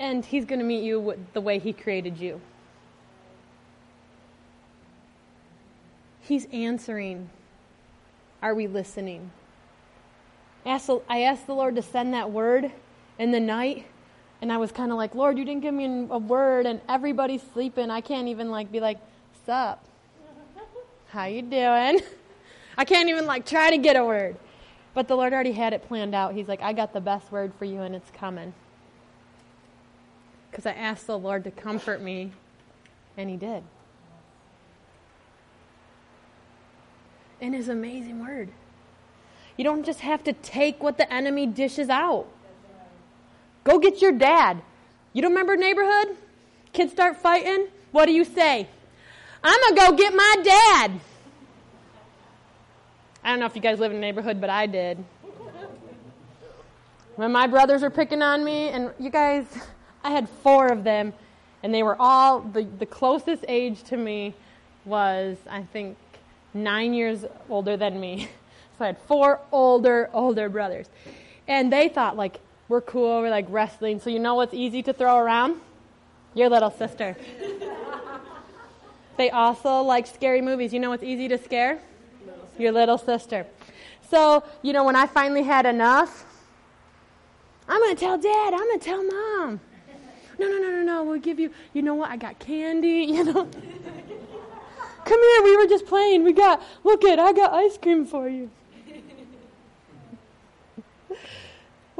And 0.00 0.24
He's 0.24 0.44
going 0.44 0.58
to 0.58 0.64
meet 0.64 0.82
you 0.82 1.24
the 1.34 1.40
way 1.40 1.60
He 1.60 1.72
created 1.72 2.18
you. 2.18 2.40
He's 6.20 6.46
answering. 6.46 7.30
Are 8.42 8.56
we 8.56 8.66
listening? 8.66 9.30
I 10.64 11.22
asked 11.22 11.46
the 11.46 11.54
Lord 11.54 11.76
to 11.76 11.82
send 11.82 12.14
that 12.14 12.30
word 12.30 12.70
in 13.18 13.32
the 13.32 13.40
night, 13.40 13.86
and 14.40 14.52
I 14.52 14.56
was 14.56 14.72
kind 14.72 14.92
of 14.92 14.98
like, 14.98 15.14
Lord, 15.14 15.38
you 15.38 15.44
didn't 15.44 15.62
give 15.62 15.74
me 15.74 16.06
a 16.10 16.18
word, 16.18 16.66
and 16.66 16.80
everybody's 16.88 17.42
sleeping. 17.52 17.90
I 17.90 18.00
can't 18.00 18.28
even 18.28 18.50
like 18.50 18.70
be 18.70 18.80
like, 18.80 18.98
"Sup? 19.44 19.84
How 21.08 21.24
you 21.26 21.42
doing?" 21.42 22.00
I 22.78 22.84
can't 22.84 23.08
even 23.08 23.26
like 23.26 23.44
try 23.44 23.70
to 23.70 23.78
get 23.78 23.96
a 23.96 24.04
word. 24.04 24.36
But 24.94 25.08
the 25.08 25.16
Lord 25.16 25.32
already 25.32 25.52
had 25.52 25.72
it 25.72 25.86
planned 25.88 26.14
out. 26.14 26.34
He's 26.34 26.48
like, 26.48 26.60
I 26.60 26.72
got 26.72 26.92
the 26.92 27.00
best 27.00 27.32
word 27.32 27.52
for 27.58 27.64
you, 27.64 27.80
and 27.80 27.94
it's 27.94 28.10
coming. 28.10 28.52
Because 30.50 30.66
I 30.66 30.72
asked 30.72 31.06
the 31.06 31.18
Lord 31.18 31.44
to 31.44 31.50
comfort 31.50 32.02
me, 32.02 32.32
and 33.16 33.30
He 33.30 33.36
did. 33.36 33.62
In 37.40 37.54
His 37.54 37.68
amazing 37.68 38.20
word. 38.20 38.50
You 39.62 39.64
don't 39.64 39.86
just 39.86 40.00
have 40.00 40.24
to 40.24 40.32
take 40.32 40.82
what 40.82 40.98
the 40.98 41.06
enemy 41.14 41.46
dishes 41.46 41.88
out. 41.88 42.26
Go 43.62 43.78
get 43.78 44.02
your 44.02 44.10
dad. 44.10 44.60
You 45.12 45.22
don't 45.22 45.30
remember 45.30 45.54
neighborhood? 45.54 46.16
Kids 46.72 46.90
start 46.90 47.16
fighting. 47.16 47.68
What 47.92 48.06
do 48.06 48.12
you 48.12 48.24
say? 48.24 48.66
I'm 49.40 49.60
going 49.60 49.76
to 49.76 49.80
go 49.80 49.96
get 49.96 50.14
my 50.16 50.36
dad. 50.42 51.00
I 53.22 53.30
don't 53.30 53.38
know 53.38 53.46
if 53.46 53.54
you 53.54 53.62
guys 53.62 53.78
live 53.78 53.92
in 53.92 53.98
a 53.98 54.00
neighborhood, 54.00 54.40
but 54.40 54.50
I 54.50 54.66
did. 54.66 54.98
When 57.14 57.30
my 57.30 57.46
brothers 57.46 57.82
were 57.82 57.90
picking 57.90 58.20
on 58.20 58.42
me, 58.42 58.70
and 58.70 58.90
you 58.98 59.10
guys, 59.10 59.46
I 60.02 60.10
had 60.10 60.28
four 60.28 60.72
of 60.72 60.82
them, 60.82 61.12
and 61.62 61.72
they 61.72 61.84
were 61.84 61.94
all, 62.00 62.40
the, 62.40 62.64
the 62.64 62.86
closest 62.86 63.44
age 63.46 63.84
to 63.84 63.96
me 63.96 64.34
was, 64.84 65.36
I 65.48 65.62
think, 65.62 65.96
nine 66.52 66.94
years 66.94 67.24
older 67.48 67.76
than 67.76 68.00
me. 68.00 68.28
So 68.78 68.84
I 68.84 68.86
had 68.88 68.98
four 68.98 69.40
older, 69.50 70.10
older 70.12 70.48
brothers. 70.48 70.86
And 71.48 71.72
they 71.72 71.88
thought, 71.88 72.16
like, 72.16 72.40
we're 72.68 72.80
cool, 72.80 73.20
we're 73.20 73.30
like 73.30 73.46
wrestling. 73.48 74.00
So 74.00 74.10
you 74.10 74.18
know 74.18 74.34
what's 74.34 74.54
easy 74.54 74.82
to 74.84 74.92
throw 74.92 75.16
around? 75.16 75.60
Your 76.34 76.48
little 76.48 76.70
sister. 76.70 77.16
they 79.16 79.30
also 79.30 79.82
like 79.82 80.06
scary 80.06 80.40
movies. 80.40 80.72
You 80.72 80.80
know 80.80 80.90
what's 80.90 81.02
easy 81.02 81.28
to 81.28 81.38
scare? 81.38 81.80
your 82.58 82.72
little 82.72 82.98
sister. 82.98 83.46
So, 84.10 84.44
you 84.62 84.72
know, 84.72 84.84
when 84.84 84.96
I 84.96 85.06
finally 85.06 85.42
had 85.42 85.66
enough, 85.66 86.26
I'm 87.68 87.80
going 87.80 87.94
to 87.94 88.00
tell 88.00 88.18
dad, 88.18 88.54
I'm 88.54 88.60
going 88.60 88.78
to 88.78 88.84
tell 88.84 89.04
mom. 89.04 89.60
No, 90.38 90.48
no, 90.48 90.58
no, 90.58 90.70
no, 90.70 90.82
no, 90.82 91.04
we'll 91.04 91.20
give 91.20 91.38
you, 91.38 91.50
you 91.72 91.82
know 91.82 91.94
what, 91.94 92.10
I 92.10 92.16
got 92.16 92.38
candy, 92.38 92.88
you 93.08 93.24
know. 93.24 93.48
Come 95.04 95.20
here, 95.20 95.42
we 95.42 95.56
were 95.56 95.66
just 95.66 95.86
playing. 95.86 96.22
We 96.22 96.32
got, 96.32 96.62
look 96.84 97.02
it, 97.04 97.18
I 97.18 97.32
got 97.32 97.52
ice 97.52 97.76
cream 97.76 98.06
for 98.06 98.28
you. 98.28 98.50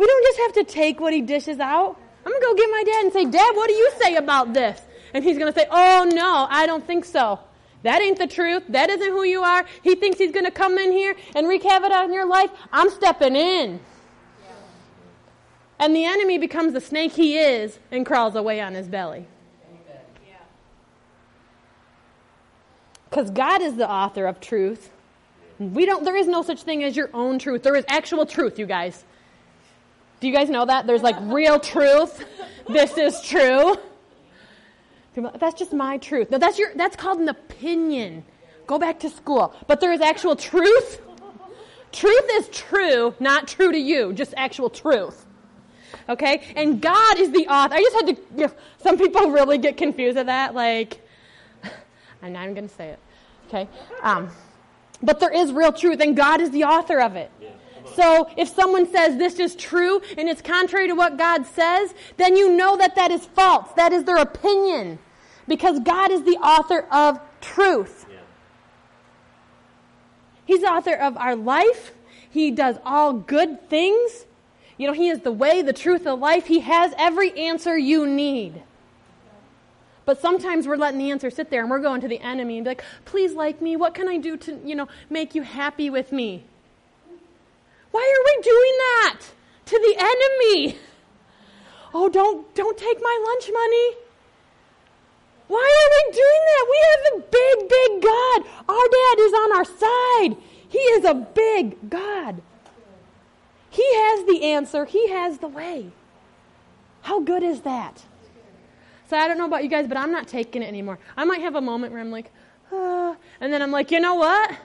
We 0.02 0.08
don't 0.08 0.24
just 0.24 0.38
have 0.40 0.52
to 0.54 0.64
take 0.64 0.98
what 0.98 1.12
he 1.12 1.20
dishes 1.20 1.60
out. 1.60 1.96
I'm 2.26 2.32
going 2.32 2.40
to 2.40 2.46
go 2.48 2.54
get 2.56 2.68
my 2.72 2.82
dad 2.84 3.04
and 3.04 3.12
say, 3.12 3.24
Dad, 3.24 3.54
what 3.54 3.68
do 3.68 3.74
you 3.74 3.92
say 4.00 4.16
about 4.16 4.52
this? 4.52 4.80
And 5.14 5.22
he's 5.22 5.38
going 5.38 5.52
to 5.52 5.56
say, 5.56 5.68
Oh, 5.70 6.10
no, 6.12 6.48
I 6.50 6.66
don't 6.66 6.84
think 6.84 7.04
so. 7.04 7.38
That 7.84 8.02
ain't 8.02 8.18
the 8.18 8.26
truth. 8.26 8.64
That 8.68 8.90
isn't 8.90 9.08
who 9.08 9.22
you 9.22 9.44
are. 9.44 9.64
He 9.84 9.94
thinks 9.94 10.18
he's 10.18 10.32
going 10.32 10.44
to 10.44 10.50
come 10.50 10.76
in 10.76 10.90
here 10.90 11.14
and 11.36 11.46
wreak 11.46 11.62
havoc 11.62 11.92
on 11.92 12.12
your 12.12 12.26
life. 12.26 12.50
I'm 12.72 12.90
stepping 12.90 13.36
in. 13.36 13.78
And 15.78 15.94
the 15.94 16.04
enemy 16.04 16.36
becomes 16.36 16.72
the 16.72 16.80
snake 16.80 17.12
he 17.12 17.38
is 17.38 17.78
and 17.92 18.04
crawls 18.04 18.34
away 18.34 18.60
on 18.60 18.74
his 18.74 18.88
belly. 18.88 19.26
Because 23.08 23.30
God 23.30 23.62
is 23.62 23.76
the 23.76 23.88
author 23.88 24.26
of 24.26 24.40
truth. 24.40 24.90
We 25.60 25.86
don't, 25.86 26.04
there 26.04 26.16
is 26.16 26.26
no 26.26 26.42
such 26.42 26.62
thing 26.64 26.82
as 26.82 26.96
your 26.96 27.10
own 27.14 27.38
truth. 27.38 27.62
There 27.62 27.76
is 27.76 27.84
actual 27.86 28.26
truth, 28.26 28.58
you 28.58 28.66
guys. 28.66 29.04
Do 30.22 30.28
you 30.28 30.34
guys 30.34 30.48
know 30.48 30.64
that? 30.64 30.86
There's 30.86 31.02
like 31.02 31.16
real 31.22 31.58
truth. 31.58 32.24
This 32.68 32.96
is 32.96 33.20
true. 33.22 33.74
That's 35.16 35.58
just 35.58 35.72
my 35.72 35.98
truth. 35.98 36.30
No, 36.30 36.38
that's 36.38 36.60
your 36.60 36.72
that's 36.76 36.94
called 36.94 37.18
an 37.18 37.28
opinion. 37.28 38.22
Go 38.68 38.78
back 38.78 39.00
to 39.00 39.10
school. 39.10 39.52
But 39.66 39.80
there 39.80 39.92
is 39.92 40.00
actual 40.00 40.36
truth. 40.36 41.02
truth 41.90 42.24
is 42.34 42.48
true, 42.50 43.16
not 43.18 43.48
true 43.48 43.72
to 43.72 43.78
you, 43.78 44.12
just 44.12 44.32
actual 44.36 44.70
truth. 44.70 45.26
Okay? 46.08 46.40
And 46.54 46.80
God 46.80 47.18
is 47.18 47.32
the 47.32 47.48
author. 47.48 47.74
I 47.74 47.80
just 47.82 47.96
had 47.96 48.06
to 48.14 48.22
you 48.36 48.46
know, 48.46 48.52
some 48.78 48.96
people 48.98 49.32
really 49.32 49.58
get 49.58 49.76
confused 49.76 50.16
at 50.16 50.26
that 50.26 50.54
like 50.54 51.00
I'm 52.22 52.32
not 52.32 52.48
even 52.48 52.68
to 52.68 52.72
say 52.72 52.90
it. 52.90 52.98
Okay? 53.48 53.68
Um, 54.02 54.30
but 55.02 55.18
there 55.18 55.32
is 55.32 55.50
real 55.52 55.72
truth 55.72 56.00
and 56.00 56.16
God 56.16 56.40
is 56.40 56.50
the 56.50 56.62
author 56.62 57.00
of 57.00 57.16
it. 57.16 57.32
So 57.94 58.28
if 58.36 58.48
someone 58.48 58.90
says 58.90 59.16
this 59.16 59.38
is 59.38 59.54
true 59.56 60.00
and 60.16 60.28
it's 60.28 60.42
contrary 60.42 60.88
to 60.88 60.94
what 60.94 61.18
God 61.18 61.46
says, 61.46 61.94
then 62.16 62.36
you 62.36 62.56
know 62.56 62.76
that 62.76 62.94
that 62.96 63.10
is 63.10 63.24
false. 63.26 63.70
That 63.72 63.92
is 63.92 64.04
their 64.04 64.18
opinion. 64.18 64.98
Because 65.48 65.80
God 65.80 66.10
is 66.10 66.22
the 66.22 66.36
author 66.36 66.86
of 66.90 67.20
truth. 67.40 68.06
He's 70.44 70.60
the 70.60 70.68
author 70.68 70.94
of 70.94 71.16
our 71.16 71.36
life. 71.36 71.92
He 72.30 72.50
does 72.50 72.76
all 72.84 73.12
good 73.12 73.68
things. 73.68 74.26
You 74.76 74.86
know, 74.86 74.92
He 74.92 75.08
is 75.08 75.20
the 75.20 75.32
way, 75.32 75.62
the 75.62 75.72
truth, 75.72 76.04
the 76.04 76.14
life. 76.14 76.46
He 76.46 76.60
has 76.60 76.94
every 76.98 77.32
answer 77.38 77.76
you 77.76 78.06
need. 78.06 78.62
But 80.04 80.20
sometimes 80.20 80.66
we're 80.66 80.76
letting 80.76 80.98
the 80.98 81.10
answer 81.10 81.30
sit 81.30 81.50
there 81.50 81.60
and 81.60 81.70
we're 81.70 81.78
going 81.78 82.00
to 82.00 82.08
the 82.08 82.20
enemy 82.20 82.58
and 82.58 82.64
be 82.64 82.70
like, 82.70 82.84
please 83.04 83.34
like 83.34 83.62
me. 83.62 83.76
What 83.76 83.94
can 83.94 84.08
I 84.08 84.18
do 84.18 84.36
to, 84.36 84.60
you 84.64 84.74
know, 84.74 84.88
make 85.08 85.34
you 85.34 85.42
happy 85.42 85.90
with 85.90 86.10
me? 86.10 86.44
Why 87.92 88.02
are 88.02 88.24
we 88.30 88.42
doing 88.42 88.76
that 88.78 89.20
to 89.66 89.78
the 89.78 89.94
enemy? 89.98 90.78
Oh, 91.94 92.08
don't 92.08 92.52
don't 92.54 92.76
take 92.76 93.00
my 93.00 93.24
lunch 93.26 93.50
money. 93.52 93.96
Why 95.48 95.68
are 95.82 95.90
we 95.96 96.12
doing 96.12 96.42
that? 96.50 96.64
We 96.72 96.78
have 96.90 97.02
a 97.12 97.18
big, 97.30 97.68
big 97.68 98.02
God. 98.02 98.38
Our 98.68 98.88
dad 98.88 99.16
is 99.20 99.32
on 99.34 99.56
our 99.56 99.64
side. 99.64 100.36
He 100.68 100.78
is 100.78 101.04
a 101.04 101.14
big 101.14 101.90
God. 101.90 102.40
He 103.68 103.84
has 103.94 104.24
the 104.26 104.44
answer, 104.44 104.86
He 104.86 105.10
has 105.10 105.38
the 105.38 105.48
way. 105.48 105.90
How 107.02 107.20
good 107.20 107.42
is 107.42 107.60
that? 107.62 108.02
So 109.08 109.18
I 109.18 109.28
don't 109.28 109.36
know 109.36 109.44
about 109.44 109.62
you 109.62 109.68
guys, 109.68 109.86
but 109.86 109.98
I'm 109.98 110.12
not 110.12 110.28
taking 110.28 110.62
it 110.62 110.68
anymore. 110.68 110.98
I 111.16 111.24
might 111.24 111.42
have 111.42 111.54
a 111.54 111.60
moment 111.60 111.92
where 111.92 112.00
I'm 112.00 112.10
like, 112.10 112.32
ah, 112.72 113.16
and 113.40 113.52
then 113.52 113.60
I'm 113.60 113.70
like, 113.70 113.90
you 113.90 114.00
know 114.00 114.14
what? 114.14 114.56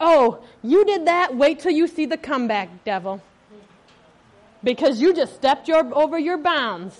Oh, 0.00 0.42
you 0.62 0.84
did 0.84 1.06
that. 1.06 1.36
Wait 1.36 1.60
till 1.60 1.72
you 1.72 1.86
see 1.86 2.06
the 2.06 2.16
comeback, 2.16 2.84
devil. 2.84 3.22
Because 4.64 5.00
you 5.00 5.14
just 5.14 5.34
stepped 5.34 5.68
your, 5.68 5.94
over 5.94 6.18
your 6.18 6.38
bounds. 6.38 6.98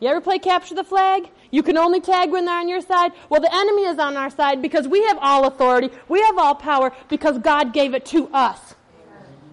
You 0.00 0.08
ever 0.08 0.20
play 0.20 0.38
capture 0.38 0.74
the 0.74 0.84
flag? 0.84 1.28
You 1.50 1.62
can 1.62 1.76
only 1.76 2.00
tag 2.00 2.30
when 2.30 2.44
they're 2.44 2.58
on 2.58 2.68
your 2.68 2.80
side. 2.80 3.12
Well, 3.28 3.40
the 3.40 3.52
enemy 3.52 3.84
is 3.84 3.98
on 3.98 4.16
our 4.16 4.30
side 4.30 4.62
because 4.62 4.86
we 4.86 5.02
have 5.06 5.18
all 5.20 5.46
authority. 5.46 5.90
We 6.08 6.20
have 6.22 6.38
all 6.38 6.54
power 6.54 6.92
because 7.08 7.38
God 7.38 7.72
gave 7.72 7.94
it 7.94 8.04
to 8.06 8.28
us. 8.28 8.74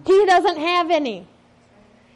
He 0.06 0.24
doesn't 0.26 0.58
have 0.58 0.90
any. 0.90 1.26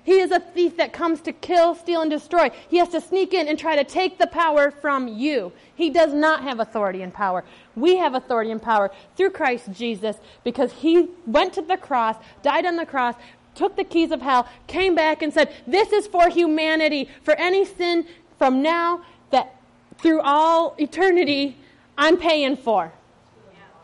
He 0.02 0.20
is 0.20 0.30
a 0.30 0.40
thief 0.40 0.76
that 0.78 0.92
comes 0.92 1.20
to 1.22 1.32
kill, 1.32 1.74
steal, 1.74 2.00
and 2.00 2.10
destroy. 2.10 2.50
He 2.68 2.78
has 2.78 2.88
to 2.90 3.00
sneak 3.00 3.34
in 3.34 3.48
and 3.48 3.58
try 3.58 3.76
to 3.76 3.84
take 3.84 4.18
the 4.18 4.26
power 4.26 4.70
from 4.70 5.08
you. 5.08 5.52
He 5.74 5.90
does 5.90 6.12
not 6.12 6.42
have 6.42 6.60
authority 6.60 7.02
and 7.02 7.12
power. 7.12 7.44
We 7.76 7.96
have 7.96 8.14
authority 8.14 8.50
and 8.50 8.62
power 8.62 8.90
through 9.16 9.30
Christ 9.30 9.72
Jesus 9.72 10.16
because 10.42 10.72
he 10.72 11.08
went 11.26 11.52
to 11.54 11.62
the 11.62 11.76
cross, 11.76 12.16
died 12.42 12.66
on 12.66 12.76
the 12.76 12.86
cross, 12.86 13.14
took 13.54 13.76
the 13.76 13.84
keys 13.84 14.10
of 14.10 14.22
hell, 14.22 14.48
came 14.66 14.94
back 14.94 15.22
and 15.22 15.32
said, 15.32 15.54
This 15.66 15.92
is 15.92 16.06
for 16.06 16.28
humanity, 16.28 17.08
for 17.22 17.34
any 17.34 17.64
sin 17.64 18.06
from 18.38 18.62
now 18.62 19.02
that 19.30 19.54
through 19.98 20.20
all 20.22 20.74
eternity 20.78 21.56
I'm 21.98 22.16
paying 22.16 22.56
for. 22.56 22.92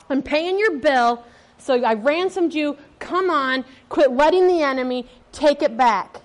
I'm 0.09 0.23
paying 0.23 0.59
your 0.59 0.79
bill. 0.79 1.25
So 1.59 1.83
I 1.83 1.95
ransomed 1.95 2.55
you. 2.55 2.77
Come 2.99 3.31
on, 3.31 3.65
quit 3.89 4.13
letting 4.13 4.47
the 4.47 4.63
enemy 4.63 5.07
take 5.33 5.63
it 5.63 5.77
back. 5.77 6.21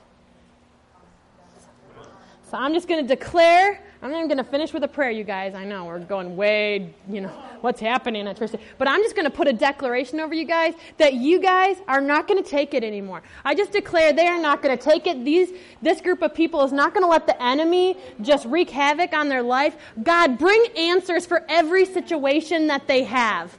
So 2.50 2.58
I'm 2.58 2.74
just 2.74 2.88
going 2.88 3.02
to 3.02 3.08
declare. 3.08 3.82
I'm 4.04 4.12
going 4.12 4.36
to 4.36 4.44
finish 4.44 4.74
with 4.74 4.84
a 4.84 4.88
prayer, 4.88 5.12
you 5.12 5.24
guys. 5.24 5.54
I 5.54 5.64
know 5.64 5.86
we're 5.86 6.00
going 6.00 6.36
way, 6.36 6.94
you 7.08 7.22
know, 7.22 7.30
what's 7.62 7.80
happening 7.80 8.28
at 8.28 8.38
church. 8.38 8.52
But 8.80 8.88
I'm 8.88 9.02
just 9.04 9.16
going 9.16 9.26
to 9.26 9.32
put 9.32 9.48
a 9.48 9.54
declaration 9.54 10.20
over 10.20 10.34
you 10.34 10.44
guys 10.44 10.74
that 10.98 11.14
you 11.14 11.40
guys 11.40 11.78
are 11.88 12.02
not 12.02 12.28
going 12.28 12.44
to 12.44 12.50
take 12.50 12.74
it 12.74 12.84
anymore. 12.84 13.22
I 13.46 13.54
just 13.54 13.72
declare 13.72 14.12
they 14.12 14.28
are 14.28 14.42
not 14.42 14.64
going 14.64 14.76
to 14.76 14.84
take 14.84 15.06
it. 15.06 15.24
These, 15.24 15.54
this 15.84 16.02
group 16.02 16.24
of 16.24 16.34
people 16.34 16.64
is 16.64 16.74
not 16.74 16.94
going 16.94 17.04
to 17.04 17.10
let 17.10 17.28
the 17.28 17.42
enemy 17.42 17.96
just 18.22 18.46
wreak 18.48 18.72
havoc 18.72 19.14
on 19.14 19.30
their 19.30 19.44
life. 19.44 19.78
God, 20.02 20.40
bring 20.40 20.66
answers 20.76 21.26
for 21.28 21.46
every 21.48 21.86
situation 21.86 22.68
that 22.68 22.88
they 22.88 23.04
have 23.04 23.56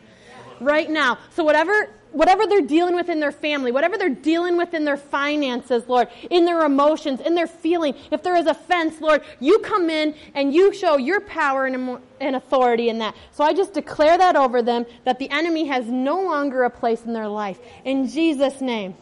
right 0.62 0.88
now. 0.88 1.18
So 1.34 1.44
whatever 1.44 1.88
whatever 2.12 2.46
they're 2.46 2.60
dealing 2.60 2.94
with 2.94 3.08
in 3.08 3.20
their 3.20 3.32
family, 3.32 3.72
whatever 3.72 3.96
they're 3.96 4.08
dealing 4.08 4.56
with 4.56 4.74
in 4.74 4.84
their 4.84 4.96
finances, 4.96 5.84
Lord, 5.88 6.08
in 6.30 6.44
their 6.44 6.64
emotions, 6.64 7.20
in 7.20 7.34
their 7.34 7.46
feeling, 7.46 7.94
if 8.10 8.22
there 8.22 8.36
is 8.36 8.46
offense, 8.46 9.00
Lord, 9.00 9.22
you 9.40 9.58
come 9.60 9.90
in 9.90 10.14
and 10.34 10.54
you 10.54 10.72
show 10.74 10.96
your 10.96 11.20
power 11.20 11.66
and, 11.66 11.98
and 12.20 12.36
authority 12.36 12.88
in 12.88 12.98
that. 12.98 13.16
So 13.32 13.44
I 13.44 13.52
just 13.54 13.72
declare 13.72 14.18
that 14.18 14.36
over 14.36 14.62
them 14.62 14.86
that 15.04 15.18
the 15.18 15.30
enemy 15.30 15.66
has 15.66 15.86
no 15.86 16.22
longer 16.22 16.64
a 16.64 16.70
place 16.70 17.04
in 17.04 17.12
their 17.12 17.28
life. 17.28 17.58
In 17.84 18.08
Jesus' 18.08 18.60
name. 18.60 18.94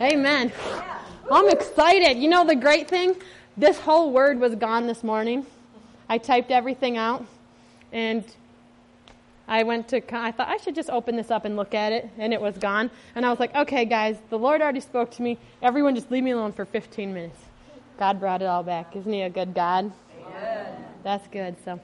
Amen. 0.00 0.52
I'm 1.30 1.48
excited. 1.48 2.18
You 2.18 2.28
know 2.28 2.44
the 2.44 2.56
great 2.56 2.88
thing? 2.88 3.16
This 3.56 3.78
whole 3.78 4.12
word 4.12 4.38
was 4.40 4.54
gone 4.54 4.86
this 4.86 5.02
morning. 5.02 5.46
I 6.08 6.18
typed 6.18 6.50
everything 6.50 6.96
out 6.96 7.24
and 7.92 8.24
I 9.46 9.62
went 9.62 9.88
to, 9.88 9.96
I 10.16 10.30
thought 10.32 10.48
I 10.48 10.56
should 10.56 10.74
just 10.74 10.90
open 10.90 11.16
this 11.16 11.30
up 11.30 11.44
and 11.44 11.56
look 11.56 11.74
at 11.74 11.92
it, 11.92 12.08
and 12.18 12.32
it 12.32 12.40
was 12.40 12.56
gone. 12.56 12.90
And 13.14 13.26
I 13.26 13.30
was 13.30 13.38
like, 13.38 13.54
okay, 13.54 13.84
guys, 13.84 14.16
the 14.30 14.38
Lord 14.38 14.62
already 14.62 14.80
spoke 14.80 15.10
to 15.12 15.22
me. 15.22 15.38
Everyone 15.62 15.94
just 15.94 16.10
leave 16.10 16.24
me 16.24 16.30
alone 16.30 16.52
for 16.52 16.64
15 16.64 17.12
minutes. 17.12 17.38
God 17.98 18.18
brought 18.18 18.42
it 18.42 18.46
all 18.46 18.62
back. 18.62 18.96
Isn't 18.96 19.12
He 19.12 19.22
a 19.22 19.30
good 19.30 19.54
God? 19.54 19.92
Amen. 20.26 20.66
That's 21.02 21.26
good. 21.28 21.56
So. 21.64 21.72